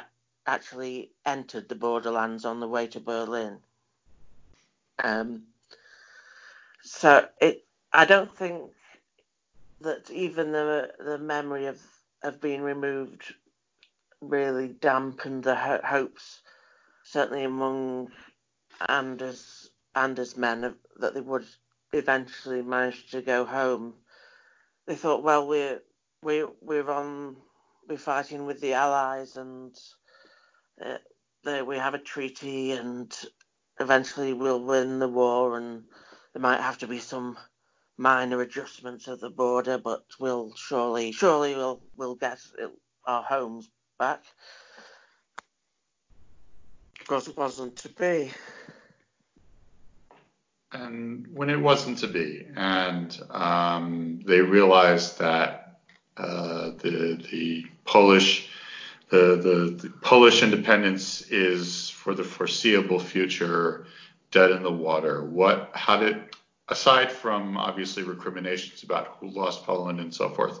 actually 0.46 1.12
entered 1.24 1.68
the 1.68 1.76
borderlands 1.76 2.44
on 2.44 2.58
the 2.58 2.68
way 2.68 2.88
to 2.88 2.98
Berlin. 2.98 3.58
Um, 5.02 5.44
so 6.82 7.28
it, 7.40 7.64
I 7.92 8.04
don't 8.04 8.36
think 8.36 8.72
that 9.80 10.10
even 10.10 10.50
the 10.50 10.92
the 10.98 11.18
memory 11.18 11.66
of 11.66 11.80
of 12.22 12.40
being 12.40 12.62
removed 12.62 13.34
really 14.22 14.68
dampened 14.68 15.44
the 15.44 15.54
ho- 15.54 15.80
hopes, 15.84 16.40
certainly 17.04 17.44
among 17.44 18.10
Anders 18.88 19.70
Anders 19.94 20.36
men, 20.36 20.74
that 21.00 21.14
they 21.14 21.20
would 21.20 21.46
eventually 21.92 22.62
manage 22.62 23.10
to 23.10 23.20
go 23.20 23.44
home. 23.44 23.94
They 24.86 24.94
thought, 24.94 25.22
well, 25.22 25.46
we're 25.46 25.82
we 26.22 26.44
we're 26.60 26.90
on 26.90 27.36
we're 27.88 27.98
fighting 27.98 28.46
with 28.46 28.60
the 28.60 28.74
Allies 28.74 29.36
and 29.36 29.76
uh, 30.84 31.64
we 31.66 31.76
have 31.76 31.94
a 31.94 31.98
treaty 31.98 32.72
and 32.72 33.12
eventually 33.80 34.32
we'll 34.32 34.62
win 34.62 35.00
the 35.00 35.08
war 35.08 35.58
and 35.58 35.84
there 36.32 36.42
might 36.42 36.60
have 36.60 36.78
to 36.78 36.86
be 36.86 36.98
some 36.98 37.36
minor 37.98 38.40
adjustments 38.40 39.08
at 39.08 39.20
the 39.20 39.30
border, 39.30 39.78
but 39.78 40.04
we'll 40.18 40.54
surely 40.54 41.12
surely 41.12 41.54
we'll 41.54 41.82
we'll 41.96 42.14
get 42.14 42.38
our 43.06 43.22
homes 43.22 43.68
back. 43.98 44.22
Of 47.00 47.06
course, 47.06 47.28
it 47.28 47.36
wasn't 47.36 47.76
to 47.76 47.88
be. 47.88 48.30
And 50.72 51.26
when 51.34 51.50
it 51.50 51.60
wasn't 51.60 51.98
to 51.98 52.06
be, 52.06 52.46
and 52.56 53.20
um, 53.30 54.20
they 54.24 54.40
realized 54.40 55.18
that 55.18 55.80
uh, 56.16 56.70
the 56.78 57.22
the 57.30 57.66
Polish 57.84 58.48
the, 59.10 59.36
the, 59.36 59.88
the 59.88 59.90
Polish 60.00 60.42
independence 60.42 61.20
is 61.30 61.90
for 61.90 62.14
the 62.14 62.24
foreseeable 62.24 62.98
future 62.98 63.86
dead 64.30 64.50
in 64.50 64.62
the 64.62 64.72
water. 64.72 65.22
What 65.24 65.70
how 65.74 65.98
did 65.98 66.34
aside 66.68 67.12
from 67.12 67.58
obviously 67.58 68.02
recriminations 68.02 68.82
about 68.82 69.18
who 69.20 69.28
lost 69.28 69.64
Poland 69.64 70.00
and 70.00 70.14
so 70.14 70.30
forth, 70.30 70.60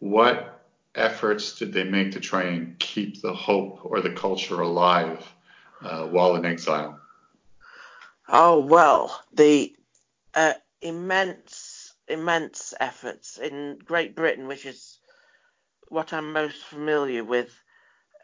what 0.00 0.63
efforts 0.94 1.58
did 1.58 1.72
they 1.72 1.84
make 1.84 2.12
to 2.12 2.20
try 2.20 2.44
and 2.44 2.78
keep 2.78 3.20
the 3.20 3.34
hope 3.34 3.80
or 3.84 4.00
the 4.00 4.10
culture 4.10 4.60
alive 4.60 5.26
uh, 5.82 6.06
while 6.06 6.36
in 6.36 6.44
exile? 6.44 6.98
Oh 8.28 8.60
well, 8.60 9.22
the 9.32 9.74
uh, 10.34 10.54
immense, 10.80 11.94
immense 12.08 12.74
efforts 12.80 13.38
in 13.38 13.78
Great 13.84 14.14
Britain, 14.14 14.46
which 14.46 14.66
is 14.66 14.98
what 15.88 16.12
I'm 16.12 16.32
most 16.32 16.62
familiar 16.64 17.24
with. 17.24 17.52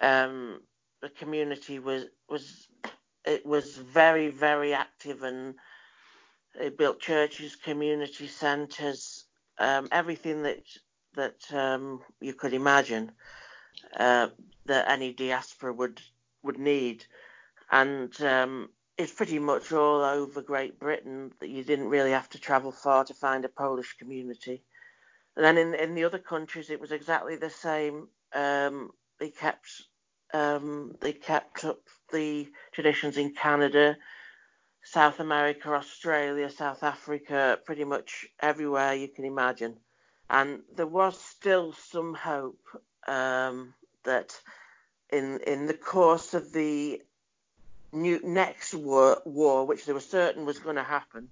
Um, 0.01 0.63
the 1.03 1.11
community 1.11 1.79
was 1.79 2.07
was 2.29 2.69
it 3.25 3.45
was 3.45 3.77
very 3.77 4.29
very 4.29 4.73
active 4.73 5.23
and 5.23 5.55
they 6.59 6.69
built 6.69 7.01
churches, 7.01 7.57
community 7.57 8.27
centres, 8.27 9.25
um, 9.59 9.89
everything 9.93 10.43
that 10.43 10.67
that 11.15 11.53
um, 11.53 12.01
you 12.21 12.35
could 12.35 12.53
imagine 12.53 13.13
uh, 13.99 14.29
that 14.67 14.89
any 14.91 15.13
diaspora 15.13 15.73
would 15.73 16.01
would 16.43 16.59
need, 16.59 17.05
and 17.71 18.21
um, 18.23 18.71
it's 18.97 19.13
pretty 19.13 19.39
much 19.39 19.73
all 19.73 20.03
over 20.03 20.43
Great 20.43 20.79
Britain 20.79 21.33
that 21.41 21.51
you 21.51 21.65
didn't 21.65 21.89
really 21.89 22.13
have 22.13 22.29
to 22.31 22.39
travel 22.39 22.73
far 22.73 23.05
to 23.05 23.15
find 23.15 23.45
a 23.45 23.49
Polish 23.49 23.97
community. 23.99 24.63
And 25.37 25.45
then 25.45 25.59
in 25.59 25.75
in 25.75 25.95
the 25.95 26.05
other 26.05 26.19
countries, 26.19 26.71
it 26.71 26.81
was 26.81 26.93
exactly 26.93 27.37
the 27.37 27.51
same. 27.51 28.09
Um, 28.35 28.91
they 29.19 29.31
kept 29.31 29.69
um, 30.33 30.97
they 31.01 31.13
kept 31.13 31.65
up 31.65 31.81
the 32.13 32.49
traditions 32.73 33.17
in 33.17 33.35
Canada, 33.35 33.97
South 34.83 35.21
America, 35.21 35.73
Australia, 35.73 36.51
South 36.51 36.83
Africa, 36.83 37.59
pretty 37.65 37.85
much 37.85 38.27
everywhere 38.41 38.95
you 38.95 39.09
can 39.09 39.25
imagine. 39.25 39.77
And 40.31 40.63
there 40.77 40.87
was 40.87 41.21
still 41.21 41.73
some 41.73 42.15
hope 42.15 42.65
um, 43.07 43.75
that 44.05 44.41
in 45.13 45.41
in 45.41 45.67
the 45.67 45.75
course 45.75 46.35
of 46.35 46.53
the 46.53 47.03
new 47.93 48.21
next 48.23 48.73
war, 48.73 49.21
war, 49.25 49.67
which 49.67 49.85
they 49.85 49.93
were 49.93 50.01
certain 50.01 50.47
was 50.47 50.61
going 50.61 50.77
to 50.77 50.85
happen, 50.85 51.29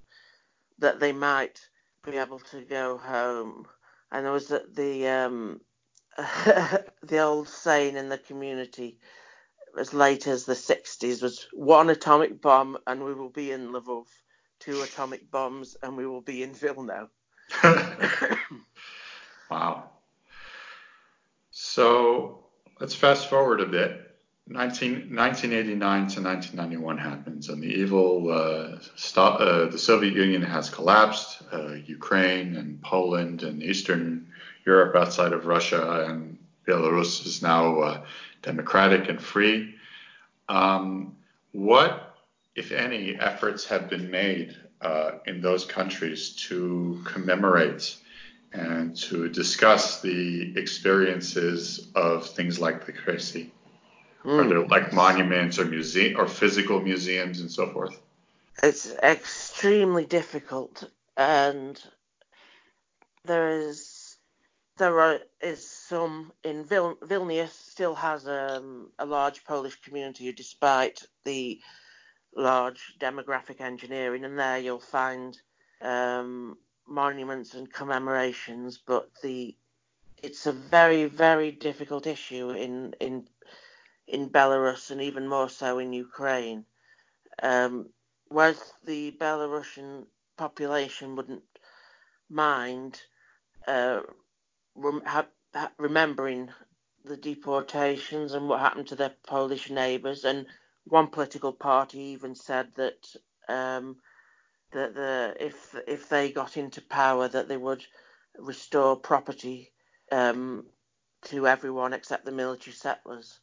that 0.80 0.98
they 0.98 1.12
might 1.12 1.60
be 2.04 2.16
able 2.16 2.40
to 2.40 2.62
go 2.62 2.98
home. 2.98 3.66
And 4.10 4.24
there 4.24 4.32
was 4.32 4.48
the 4.48 4.66
the, 4.74 5.08
um, 5.08 5.60
the 6.16 7.20
old 7.20 7.48
saying 7.48 7.96
in 7.96 8.08
the 8.08 8.18
community 8.18 8.98
as 9.78 9.94
late 9.94 10.26
as 10.26 10.44
the 10.44 10.54
60s 10.54 11.22
was 11.22 11.46
one 11.52 11.90
atomic 11.90 12.40
bomb 12.40 12.78
and 12.86 13.04
we 13.04 13.14
will 13.14 13.28
be 13.28 13.52
in 13.52 13.68
Lvov, 13.68 14.06
two 14.58 14.82
atomic 14.82 15.30
bombs 15.30 15.76
and 15.82 15.96
we 15.96 16.06
will 16.06 16.20
be 16.20 16.42
in 16.42 16.52
Vilna. 16.52 17.08
wow. 19.50 19.90
So 21.50 22.44
let's 22.80 22.94
fast 22.94 23.28
forward 23.28 23.60
a 23.60 23.66
bit. 23.66 24.04
19, 24.50 25.14
1989 25.14 26.08
to 26.08 26.22
1991 26.22 26.96
happens, 26.96 27.50
and 27.50 27.62
the 27.62 27.66
evil, 27.66 28.30
uh, 28.30 28.78
stop, 28.96 29.40
uh, 29.40 29.66
the 29.66 29.78
Soviet 29.78 30.14
Union 30.14 30.40
has 30.40 30.70
collapsed. 30.70 31.42
Uh, 31.52 31.74
Ukraine 31.84 32.56
and 32.56 32.80
Poland 32.80 33.42
and 33.42 33.62
Eastern 33.62 34.28
Europe 34.64 34.96
outside 34.96 35.34
of 35.34 35.44
Russia 35.44 36.06
and 36.08 36.38
Belarus 36.66 37.26
is 37.26 37.42
now 37.42 37.80
uh, 37.80 38.04
democratic 38.42 39.10
and 39.10 39.20
free. 39.20 39.74
Um, 40.48 41.16
what, 41.52 42.16
if 42.54 42.72
any, 42.72 43.16
efforts 43.16 43.66
have 43.66 43.90
been 43.90 44.10
made 44.10 44.56
in 45.26 45.40
those 45.40 45.64
countries 45.64 46.30
to 46.48 47.02
commemorate 47.04 47.96
and 48.52 48.96
to 48.96 49.28
discuss 49.28 50.00
the 50.00 50.54
experiences 50.56 51.88
of 51.94 52.26
things 52.26 52.58
like 52.58 52.86
the 52.86 52.92
Kresy? 52.92 53.50
Mm. 54.24 54.68
Like 54.68 54.92
monuments 54.92 55.58
or 55.58 55.64
museum 55.64 56.18
or 56.20 56.26
physical 56.26 56.80
museums 56.80 57.40
and 57.40 57.50
so 57.50 57.70
forth? 57.72 57.98
It's 58.62 58.92
extremely 59.02 60.04
difficult, 60.04 60.90
and 61.16 61.80
there 63.24 63.48
is 63.48 64.16
there 64.78 65.00
are, 65.00 65.18
is 65.40 65.68
some 65.68 66.32
in 66.44 66.64
Vil, 66.64 66.96
Vilnius 67.02 67.50
still 67.50 67.94
has 67.94 68.26
um, 68.26 68.90
a 68.98 69.04
large 69.04 69.44
Polish 69.44 69.80
community 69.82 70.32
despite 70.32 71.02
the 71.24 71.60
large 72.36 72.94
demographic 73.00 73.60
engineering, 73.60 74.24
and 74.24 74.38
there 74.38 74.58
you'll 74.58 74.80
find 74.80 75.38
um, 75.82 76.56
monuments 76.86 77.54
and 77.54 77.72
commemorations, 77.72 78.78
but 78.86 79.10
the 79.22 79.56
it's 80.22 80.46
a 80.46 80.52
very 80.52 81.04
very 81.04 81.50
difficult 81.52 82.06
issue 82.06 82.50
in 82.50 82.94
in 83.00 83.28
in 84.06 84.28
Belarus 84.30 84.90
and 84.90 85.02
even 85.02 85.28
more 85.28 85.48
so 85.48 85.78
in 85.78 85.92
Ukraine. 85.92 86.64
Um, 87.42 87.90
whereas 88.28 88.60
the 88.84 89.12
Belarusian 89.12 90.06
population 90.36 91.14
wouldn't 91.14 91.44
mind 92.28 93.00
uh, 93.66 94.00
rem- 94.74 95.02
ha- 95.04 95.26
ha- 95.54 95.72
remembering 95.78 96.50
the 97.04 97.16
deportations 97.16 98.32
and 98.32 98.48
what 98.48 98.60
happened 98.60 98.88
to 98.88 98.96
their 98.96 99.14
Polish 99.26 99.70
neighbours. 99.70 100.24
And 100.24 100.46
one 100.88 101.08
political 101.08 101.52
party 101.52 101.98
even 101.98 102.34
said 102.34 102.68
that 102.76 103.06
um, 103.48 103.96
that 104.72 104.94
the 104.94 105.34
if 105.40 105.74
if 105.86 106.08
they 106.08 106.30
got 106.30 106.56
into 106.56 106.80
power, 106.82 107.28
that 107.28 107.48
they 107.48 107.56
would 107.56 107.84
restore 108.38 108.96
property 108.96 109.72
um, 110.12 110.66
to 111.24 111.46
everyone 111.46 111.92
except 111.92 112.24
the 112.24 112.32
military 112.32 112.74
settlers 112.74 113.40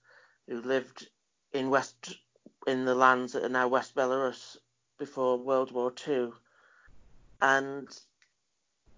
who 0.48 0.62
lived 0.62 1.08
in 1.54 1.70
West 1.70 2.16
in 2.68 2.86
the 2.86 2.96
lands 2.96 3.34
that 3.34 3.44
are 3.44 3.50
now 3.50 3.68
West 3.68 3.96
Belarus 3.96 4.58
before 4.98 5.38
World 5.38 5.72
War 5.72 5.94
II, 6.08 6.32
and 7.42 7.88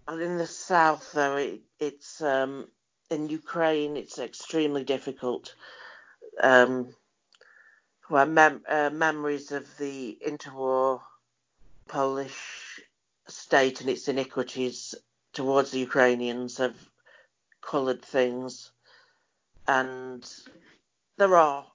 in 0.09 0.37
the 0.37 0.47
south 0.47 1.11
though 1.13 1.37
it, 1.37 1.61
it's 1.79 2.21
um, 2.21 2.67
in 3.09 3.29
Ukraine 3.29 3.97
it's 3.97 4.19
extremely 4.19 4.83
difficult. 4.83 5.55
Um, 6.41 6.93
where 8.07 8.25
mem- 8.25 8.63
uh, 8.67 8.89
memories 8.91 9.51
of 9.51 9.77
the 9.77 10.17
interwar 10.25 11.01
Polish 11.87 12.81
state 13.27 13.81
and 13.81 13.89
its 13.89 14.07
iniquities 14.07 14.95
towards 15.33 15.71
the 15.71 15.79
Ukrainians 15.79 16.57
have 16.57 16.75
coloured 17.61 18.03
things, 18.03 18.71
and 19.67 20.25
there 21.17 21.35
are 21.35 21.65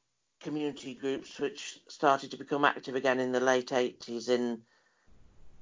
community 0.40 0.95
groups 0.95 1.38
which 1.38 1.81
started 1.88 2.31
to 2.31 2.37
become 2.37 2.64
active 2.64 2.95
again 2.95 3.21
in 3.21 3.33
the 3.33 3.40
late 3.40 3.68
80s 3.68 4.29
in 4.29 4.62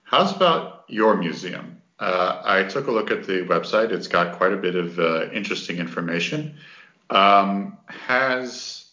how's 0.05 0.35
about 0.35 0.85
your 0.89 1.17
museum? 1.17 1.83
Uh, 1.99 2.43
I 2.45 2.63
took 2.65 2.87
a 2.87 2.93
look 2.93 3.11
at 3.11 3.27
the 3.27 3.45
website. 3.45 3.91
It's 3.91 4.07
got 4.07 4.37
quite 4.37 4.53
a 4.53 4.57
bit 4.57 4.77
of 4.77 4.99
uh, 4.99 5.31
interesting 5.33 5.79
information. 5.79 6.57
Um, 7.11 7.79
has 7.87 8.85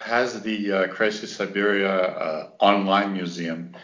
has 0.00 0.42
the 0.42 0.72
uh, 0.72 0.86
Kresy 0.88 1.26
Siberia 1.26 1.92
uh, 1.92 2.50
online 2.60 3.12
museum 3.12 3.74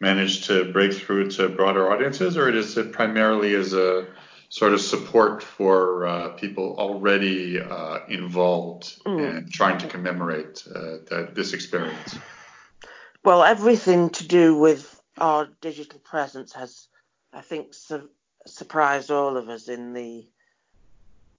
managed 0.00 0.44
to 0.44 0.70
break 0.72 0.92
through 0.92 1.30
to 1.30 1.48
broader 1.48 1.90
audiences, 1.90 2.36
or 2.36 2.48
is 2.50 2.76
it 2.76 2.92
primarily 2.92 3.54
as 3.54 3.72
a 3.72 4.06
sort 4.52 4.74
of 4.74 4.82
support 4.82 5.42
for 5.42 6.06
uh, 6.06 6.28
people 6.34 6.76
already 6.78 7.58
uh, 7.58 8.00
involved 8.10 9.02
mm. 9.06 9.38
and 9.38 9.50
trying 9.50 9.78
to 9.78 9.86
commemorate 9.86 10.62
uh, 10.68 10.98
that, 11.08 11.30
this 11.34 11.54
experience? 11.54 12.18
Well, 13.24 13.44
everything 13.44 14.10
to 14.10 14.28
do 14.28 14.54
with 14.54 15.00
our 15.16 15.48
digital 15.62 16.00
presence 16.00 16.52
has, 16.52 16.88
I 17.32 17.40
think, 17.40 17.72
su- 17.72 18.10
surprised 18.46 19.10
all 19.10 19.38
of 19.38 19.48
us 19.48 19.68
in 19.68 19.94
the 19.94 20.28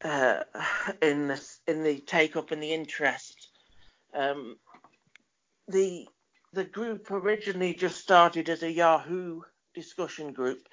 uh, 0.04 0.44
in 1.04 1.28
the 1.28 1.40
in 1.68 1.84
the 1.84 2.00
take 2.00 2.36
up 2.36 2.50
and 2.50 2.64
the 2.64 2.74
interest 2.74 3.50
um, 4.16 4.58
the 5.68 6.08
the 6.52 6.64
group 6.64 7.12
originally 7.12 7.76
just 7.76 8.02
started 8.02 8.50
as 8.50 8.64
a 8.64 8.72
Yahoo 8.72 9.42
discussion 9.76 10.34
group 10.34 10.68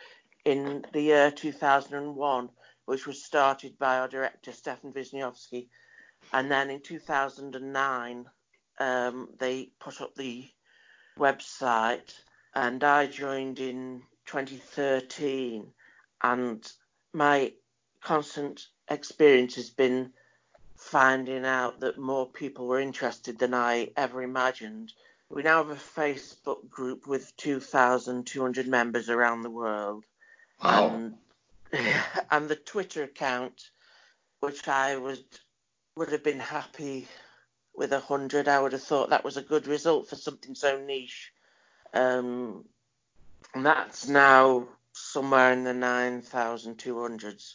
in 0.45 0.85
the 0.93 1.03
year 1.03 1.31
2001, 1.31 2.51
which 2.87 3.07
was 3.07 3.23
started 3.23 3.79
by 3.79 3.99
our 3.99 4.09
director 4.09 4.53
Stefan 4.53 4.93
Wisniewski, 4.93 5.69
and 6.33 6.51
then 6.51 6.71
in 6.71 6.81
2009 6.81 8.27
um, 8.79 9.29
they 9.39 9.71
put 9.79 10.01
up 10.01 10.15
the 10.15 10.49
website, 11.19 12.15
and 12.55 12.83
I 12.83 13.07
joined 13.07 13.61
in 13.61 14.03
2013, 14.27 15.73
and 16.23 16.73
my 17.13 17.53
constant 18.01 18.67
experience 18.89 19.57
has 19.57 19.71
been 19.71 20.13
finding 20.77 21.45
out 21.45 21.81
that 21.81 21.99
more 21.99 22.27
people 22.27 22.67
were 22.67 22.81
interested 22.81 23.39
than 23.39 23.53
I 23.53 23.91
ever 23.97 24.23
imagined. 24.23 24.93
We 25.29 25.43
now 25.43 25.59
have 25.59 25.71
a 25.71 26.01
Facebook 26.01 26.69
group 26.69 27.07
with 27.07 27.37
2,200 27.37 28.67
members 28.67 29.11
around 29.11 29.43
the 29.43 29.51
world. 29.51 30.05
Wow. 30.63 30.95
And, 30.95 31.15
and 32.31 32.49
the 32.49 32.57
Twitter 32.57 33.03
account, 33.05 33.71
which 34.41 34.69
I 34.69 34.97
would 34.97 35.25
would 35.97 36.13
have 36.13 36.25
been 36.25 36.41
happy 36.41 37.09
with 37.75 37.93
a 37.93 38.01
hundred. 38.01 38.49
I 38.49 38.61
would 38.61 38.73
have 38.73 38.83
thought 38.83 39.11
that 39.11 39.25
was 39.25 39.37
a 39.37 39.43
good 39.43 39.67
result 39.67 40.09
for 40.09 40.17
something 40.17 40.55
so 40.55 40.81
niche. 40.81 41.33
Um, 41.93 42.65
and 43.55 43.67
that's 43.67 44.09
now 44.09 44.69
somewhere 44.93 45.53
in 45.53 45.65
the 45.65 45.73
9,200s. 45.73 47.55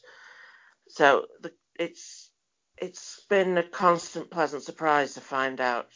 So 0.87 1.25
the, 1.41 1.53
it's 1.77 2.29
it's 2.77 3.21
been 3.29 3.57
a 3.57 3.63
constant 3.63 4.29
pleasant 4.29 4.63
surprise 4.63 5.13
to 5.13 5.21
find 5.21 5.61
out 5.61 5.89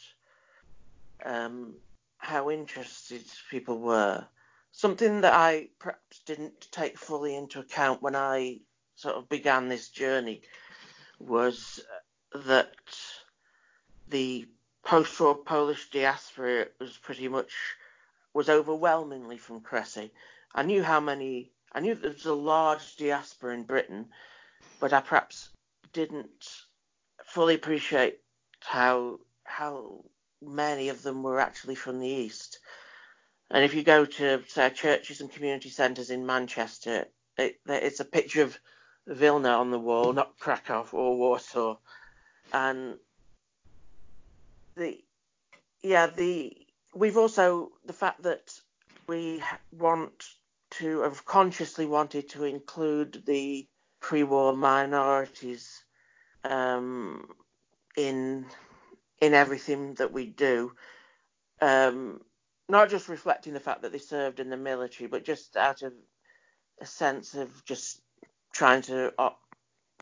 um, 1.24 1.74
how 2.18 2.50
interested 2.50 3.22
people 3.50 3.78
were. 3.78 4.26
Something 4.72 5.20
that 5.22 5.34
I 5.34 5.68
perhaps 5.78 6.20
didn't 6.20 6.70
take 6.70 6.96
fully 6.96 7.34
into 7.34 7.60
account 7.60 8.02
when 8.02 8.16
I 8.16 8.60
sort 8.94 9.16
of 9.16 9.28
began 9.28 9.68
this 9.68 9.88
journey 9.88 10.42
was 11.18 11.80
that 12.32 12.74
the 14.08 14.48
post-war 14.82 15.36
Polish 15.36 15.90
diaspora 15.90 16.68
was 16.78 16.96
pretty 16.96 17.28
much 17.28 17.52
was 18.32 18.48
overwhelmingly 18.48 19.38
from 19.38 19.60
Kresy. 19.60 20.10
I 20.54 20.62
knew 20.62 20.82
how 20.82 21.00
many 21.00 21.52
I 21.72 21.80
knew 21.80 21.94
there 21.94 22.10
was 22.12 22.26
a 22.26 22.34
large 22.34 22.96
diaspora 22.96 23.54
in 23.54 23.64
Britain, 23.64 24.10
but 24.80 24.92
I 24.92 25.00
perhaps 25.00 25.50
didn't 25.92 26.64
fully 27.24 27.54
appreciate 27.54 28.20
how 28.60 29.20
how 29.44 30.04
many 30.40 30.88
of 30.88 31.02
them 31.02 31.22
were 31.22 31.40
actually 31.40 31.74
from 31.74 31.98
the 32.00 32.08
east. 32.08 32.58
And 33.50 33.64
if 33.64 33.74
you 33.74 33.82
go 33.82 34.04
to 34.04 34.42
say 34.46 34.70
churches 34.70 35.20
and 35.20 35.32
community 35.32 35.70
centres 35.70 36.10
in 36.10 36.24
Manchester, 36.24 37.06
it, 37.36 37.60
it's 37.66 38.00
a 38.00 38.04
picture 38.04 38.42
of 38.42 38.58
Vilna 39.06 39.48
on 39.48 39.70
the 39.70 39.78
wall, 39.78 40.12
not 40.12 40.38
Krakow 40.38 40.86
or 40.92 41.16
Warsaw. 41.16 41.76
And 42.52 42.96
the 44.76 45.02
yeah 45.82 46.06
the 46.06 46.56
we've 46.94 47.16
also 47.16 47.70
the 47.84 47.92
fact 47.92 48.22
that 48.22 48.52
we 49.06 49.42
want 49.72 50.24
to 50.70 51.00
have 51.00 51.24
consciously 51.24 51.86
wanted 51.86 52.28
to 52.30 52.44
include 52.44 53.22
the 53.26 53.66
pre-war 54.00 54.56
minorities 54.56 55.82
um, 56.44 57.26
in 57.96 58.46
in 59.20 59.34
everything 59.34 59.94
that 59.94 60.12
we 60.12 60.26
do. 60.26 60.72
Um, 61.60 62.20
not 62.70 62.90
just 62.90 63.08
reflecting 63.08 63.52
the 63.52 63.60
fact 63.60 63.82
that 63.82 63.92
they 63.92 63.98
served 63.98 64.40
in 64.40 64.50
the 64.50 64.56
military, 64.56 65.08
but 65.08 65.24
just 65.24 65.56
out 65.56 65.82
of 65.82 65.92
a 66.80 66.86
sense 66.86 67.34
of 67.34 67.64
just 67.64 68.00
trying 68.52 68.82
to 68.82 69.12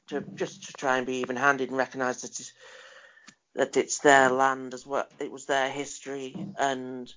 to 0.08 0.20
just 0.34 0.64
to 0.64 0.72
try 0.74 0.98
and 0.98 1.06
be 1.06 1.16
even-handed 1.16 1.68
and 1.68 1.78
recognise 1.78 2.22
that 2.22 2.38
it's, 2.40 2.52
that 3.54 3.76
it's 3.76 3.98
their 3.98 4.30
land 4.30 4.74
as 4.74 4.86
well. 4.86 5.06
It 5.18 5.30
was 5.30 5.46
their 5.46 5.68
history, 5.68 6.34
and 6.58 7.12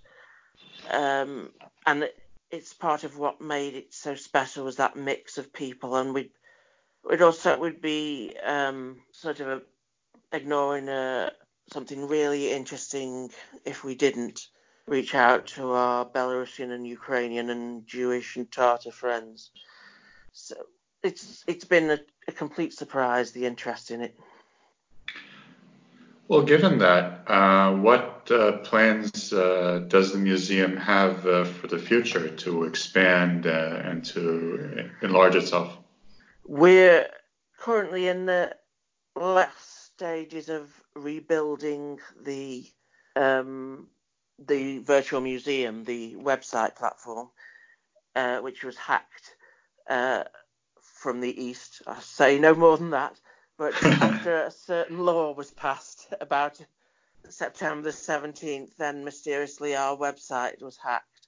um, 0.89 1.51
and 1.85 2.09
it's 2.49 2.73
part 2.73 3.03
of 3.03 3.17
what 3.17 3.41
made 3.41 3.75
it 3.75 3.93
so 3.93 4.15
special 4.15 4.65
was 4.65 4.77
that 4.77 4.95
mix 4.95 5.37
of 5.37 5.53
people, 5.53 5.95
and 5.95 6.13
we 6.13 6.31
it 7.09 7.21
also 7.21 7.57
would 7.57 7.81
be 7.81 8.35
um, 8.43 8.97
sort 9.11 9.39
of 9.39 9.47
a, 9.47 9.61
ignoring 10.31 10.89
a, 10.89 11.27
uh, 11.27 11.29
something 11.71 12.07
really 12.07 12.51
interesting 12.51 13.31
if 13.65 13.83
we 13.83 13.95
didn't 13.95 14.47
reach 14.91 15.15
out 15.15 15.47
to 15.47 15.71
our 15.71 16.05
Belarusian 16.05 16.69
and 16.75 16.85
Ukrainian 16.85 17.49
and 17.49 17.87
Jewish 17.87 18.35
and 18.35 18.51
Tatar 18.51 18.91
friends. 18.91 19.51
So 20.33 20.55
it's 21.01 21.45
it's 21.47 21.67
been 21.73 21.87
a, 21.97 21.99
a 22.27 22.33
complete 22.43 22.73
surprise 22.73 23.31
the 23.31 23.45
interest 23.45 23.89
in 23.91 24.01
it. 24.01 24.13
Well, 26.27 26.43
given 26.53 26.77
that, 26.79 27.05
uh, 27.27 27.71
what 27.87 28.29
uh, 28.31 28.57
plans 28.69 29.33
uh, 29.33 29.83
does 29.95 30.07
the 30.13 30.17
museum 30.31 30.77
have 30.77 31.25
uh, 31.25 31.43
for 31.45 31.67
the 31.67 31.79
future 31.79 32.27
to 32.43 32.63
expand 32.63 33.47
uh, 33.47 33.89
and 33.89 34.03
to 34.13 34.89
enlarge 35.01 35.35
itself? 35.35 35.77
We're 36.45 37.07
currently 37.65 38.07
in 38.07 38.25
the 38.25 38.55
last 39.15 39.67
stages 39.87 40.47
of 40.49 40.63
rebuilding 40.95 41.99
the 42.23 42.65
um, 43.15 43.87
the 44.47 44.79
virtual 44.79 45.21
museum, 45.21 45.83
the 45.83 46.15
website 46.15 46.75
platform, 46.75 47.29
uh, 48.15 48.39
which 48.39 48.63
was 48.63 48.77
hacked 48.77 49.35
uh, 49.89 50.23
from 50.81 51.21
the 51.21 51.43
east. 51.43 51.81
I 51.87 51.99
say 51.99 52.39
no 52.39 52.53
more 52.53 52.77
than 52.77 52.91
that, 52.91 53.19
But 53.57 53.73
after 53.83 54.43
a 54.43 54.51
certain 54.51 54.99
law 54.99 55.33
was 55.33 55.51
passed 55.51 56.13
about 56.19 56.59
September 57.29 57.83
the 57.83 57.95
17th, 57.95 58.75
then 58.77 59.03
mysteriously 59.03 59.75
our 59.75 59.95
website 59.95 60.61
was 60.61 60.77
hacked. 60.77 61.27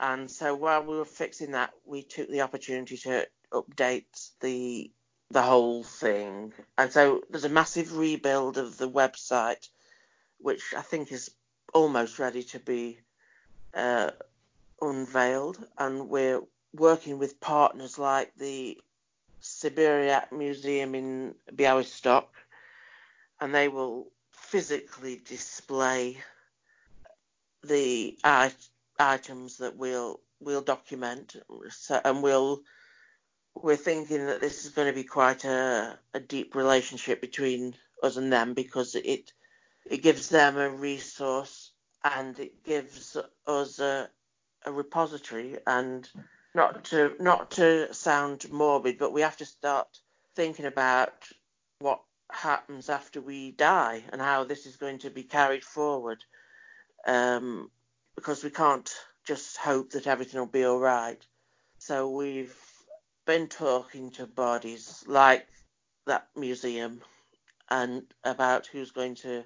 And 0.00 0.30
so 0.30 0.54
while 0.54 0.82
we 0.82 0.96
were 0.96 1.04
fixing 1.04 1.52
that, 1.52 1.72
we 1.84 2.02
took 2.02 2.28
the 2.28 2.42
opportunity 2.42 2.96
to 2.98 3.26
update 3.52 4.30
the 4.40 4.90
the 5.30 5.42
whole 5.42 5.84
thing. 5.84 6.54
And 6.78 6.90
so 6.90 7.22
there's 7.28 7.44
a 7.44 7.50
massive 7.50 7.96
rebuild 7.96 8.56
of 8.56 8.78
the 8.78 8.88
website, 8.88 9.68
which 10.38 10.72
I 10.74 10.80
think 10.80 11.12
is 11.12 11.30
almost 11.74 12.18
ready 12.18 12.42
to 12.42 12.58
be 12.58 12.98
uh, 13.74 14.10
unveiled. 14.80 15.64
And 15.78 16.08
we're 16.08 16.42
working 16.74 17.18
with 17.18 17.40
partners 17.40 17.98
like 17.98 18.32
the 18.36 18.78
Siberiak 19.42 20.32
Museum 20.32 20.94
in 20.94 21.34
Białystok, 21.52 22.26
and 23.40 23.54
they 23.54 23.68
will 23.68 24.10
physically 24.32 25.20
display 25.24 26.16
the 27.62 28.18
items 28.98 29.58
that 29.58 29.76
we'll 29.76 30.20
we'll 30.40 30.62
document, 30.62 31.36
and 32.04 32.22
we'll 32.22 32.62
we're 33.54 33.76
thinking 33.76 34.26
that 34.26 34.40
this 34.40 34.64
is 34.64 34.70
going 34.70 34.88
to 34.88 34.94
be 34.94 35.04
quite 35.04 35.44
a, 35.44 35.98
a 36.14 36.20
deep 36.20 36.54
relationship 36.54 37.20
between 37.20 37.74
us 38.02 38.16
and 38.16 38.32
them 38.32 38.54
because 38.54 38.94
it 38.94 39.32
it 39.88 40.02
gives 40.02 40.28
them 40.28 40.56
a 40.56 40.68
resource 40.68 41.72
and 42.04 42.38
it 42.38 42.64
gives 42.64 43.16
us 43.46 43.78
a, 43.78 44.08
a 44.64 44.72
repository 44.72 45.56
and 45.66 46.08
not 46.54 46.84
to 46.84 47.12
not 47.20 47.50
to 47.50 47.92
sound 47.92 48.50
morbid 48.50 48.98
but 48.98 49.12
we 49.12 49.20
have 49.20 49.36
to 49.36 49.44
start 49.44 49.88
thinking 50.34 50.66
about 50.66 51.12
what 51.80 52.00
happens 52.30 52.88
after 52.88 53.20
we 53.20 53.52
die 53.52 54.02
and 54.12 54.20
how 54.20 54.44
this 54.44 54.66
is 54.66 54.76
going 54.76 54.98
to 54.98 55.10
be 55.10 55.22
carried 55.22 55.64
forward. 55.64 56.24
Um, 57.06 57.70
because 58.16 58.42
we 58.42 58.50
can't 58.50 58.90
just 59.24 59.56
hope 59.56 59.90
that 59.90 60.06
everything 60.06 60.40
will 60.40 60.46
be 60.46 60.64
all 60.64 60.78
right. 60.78 61.24
So 61.78 62.10
we've 62.10 62.56
been 63.26 63.48
talking 63.48 64.10
to 64.12 64.26
bodies 64.26 65.04
like 65.06 65.46
that 66.06 66.28
museum 66.36 67.00
and 67.70 68.02
about 68.24 68.66
who's 68.66 68.90
going 68.90 69.14
to 69.16 69.44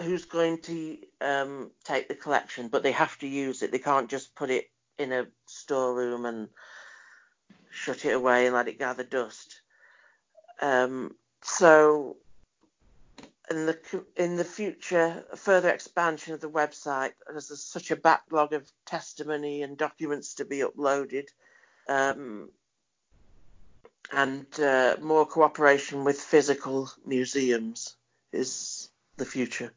who's 0.00 0.24
going 0.24 0.58
to 0.58 0.98
um, 1.20 1.70
take 1.84 2.08
the 2.08 2.14
collection, 2.14 2.68
but 2.68 2.82
they 2.82 2.92
have 2.92 3.18
to 3.18 3.28
use 3.28 3.62
it. 3.62 3.72
They 3.72 3.78
can't 3.78 4.08
just 4.08 4.34
put 4.34 4.50
it 4.50 4.70
in 4.98 5.12
a 5.12 5.26
storeroom 5.46 6.26
and 6.26 6.48
shut 7.70 8.04
it 8.04 8.14
away 8.14 8.46
and 8.46 8.54
let 8.54 8.68
it 8.68 8.78
gather 8.78 9.04
dust. 9.04 9.60
Um, 10.60 11.14
so, 11.42 12.16
in 13.50 13.66
the 13.66 14.04
in 14.16 14.36
the 14.36 14.44
future, 14.44 15.24
further 15.36 15.70
expansion 15.70 16.34
of 16.34 16.40
the 16.40 16.50
website, 16.50 17.12
there's 17.28 17.60
such 17.60 17.90
a 17.90 17.96
backlog 17.96 18.52
of 18.52 18.70
testimony 18.86 19.62
and 19.62 19.76
documents 19.76 20.34
to 20.34 20.44
be 20.44 20.58
uploaded, 20.58 21.26
um, 21.88 22.48
and 24.12 24.46
uh, 24.60 24.96
more 25.00 25.26
cooperation 25.26 26.04
with 26.04 26.20
physical 26.20 26.90
museums 27.04 27.96
is 28.32 28.90
the 29.16 29.24
future. 29.26 29.72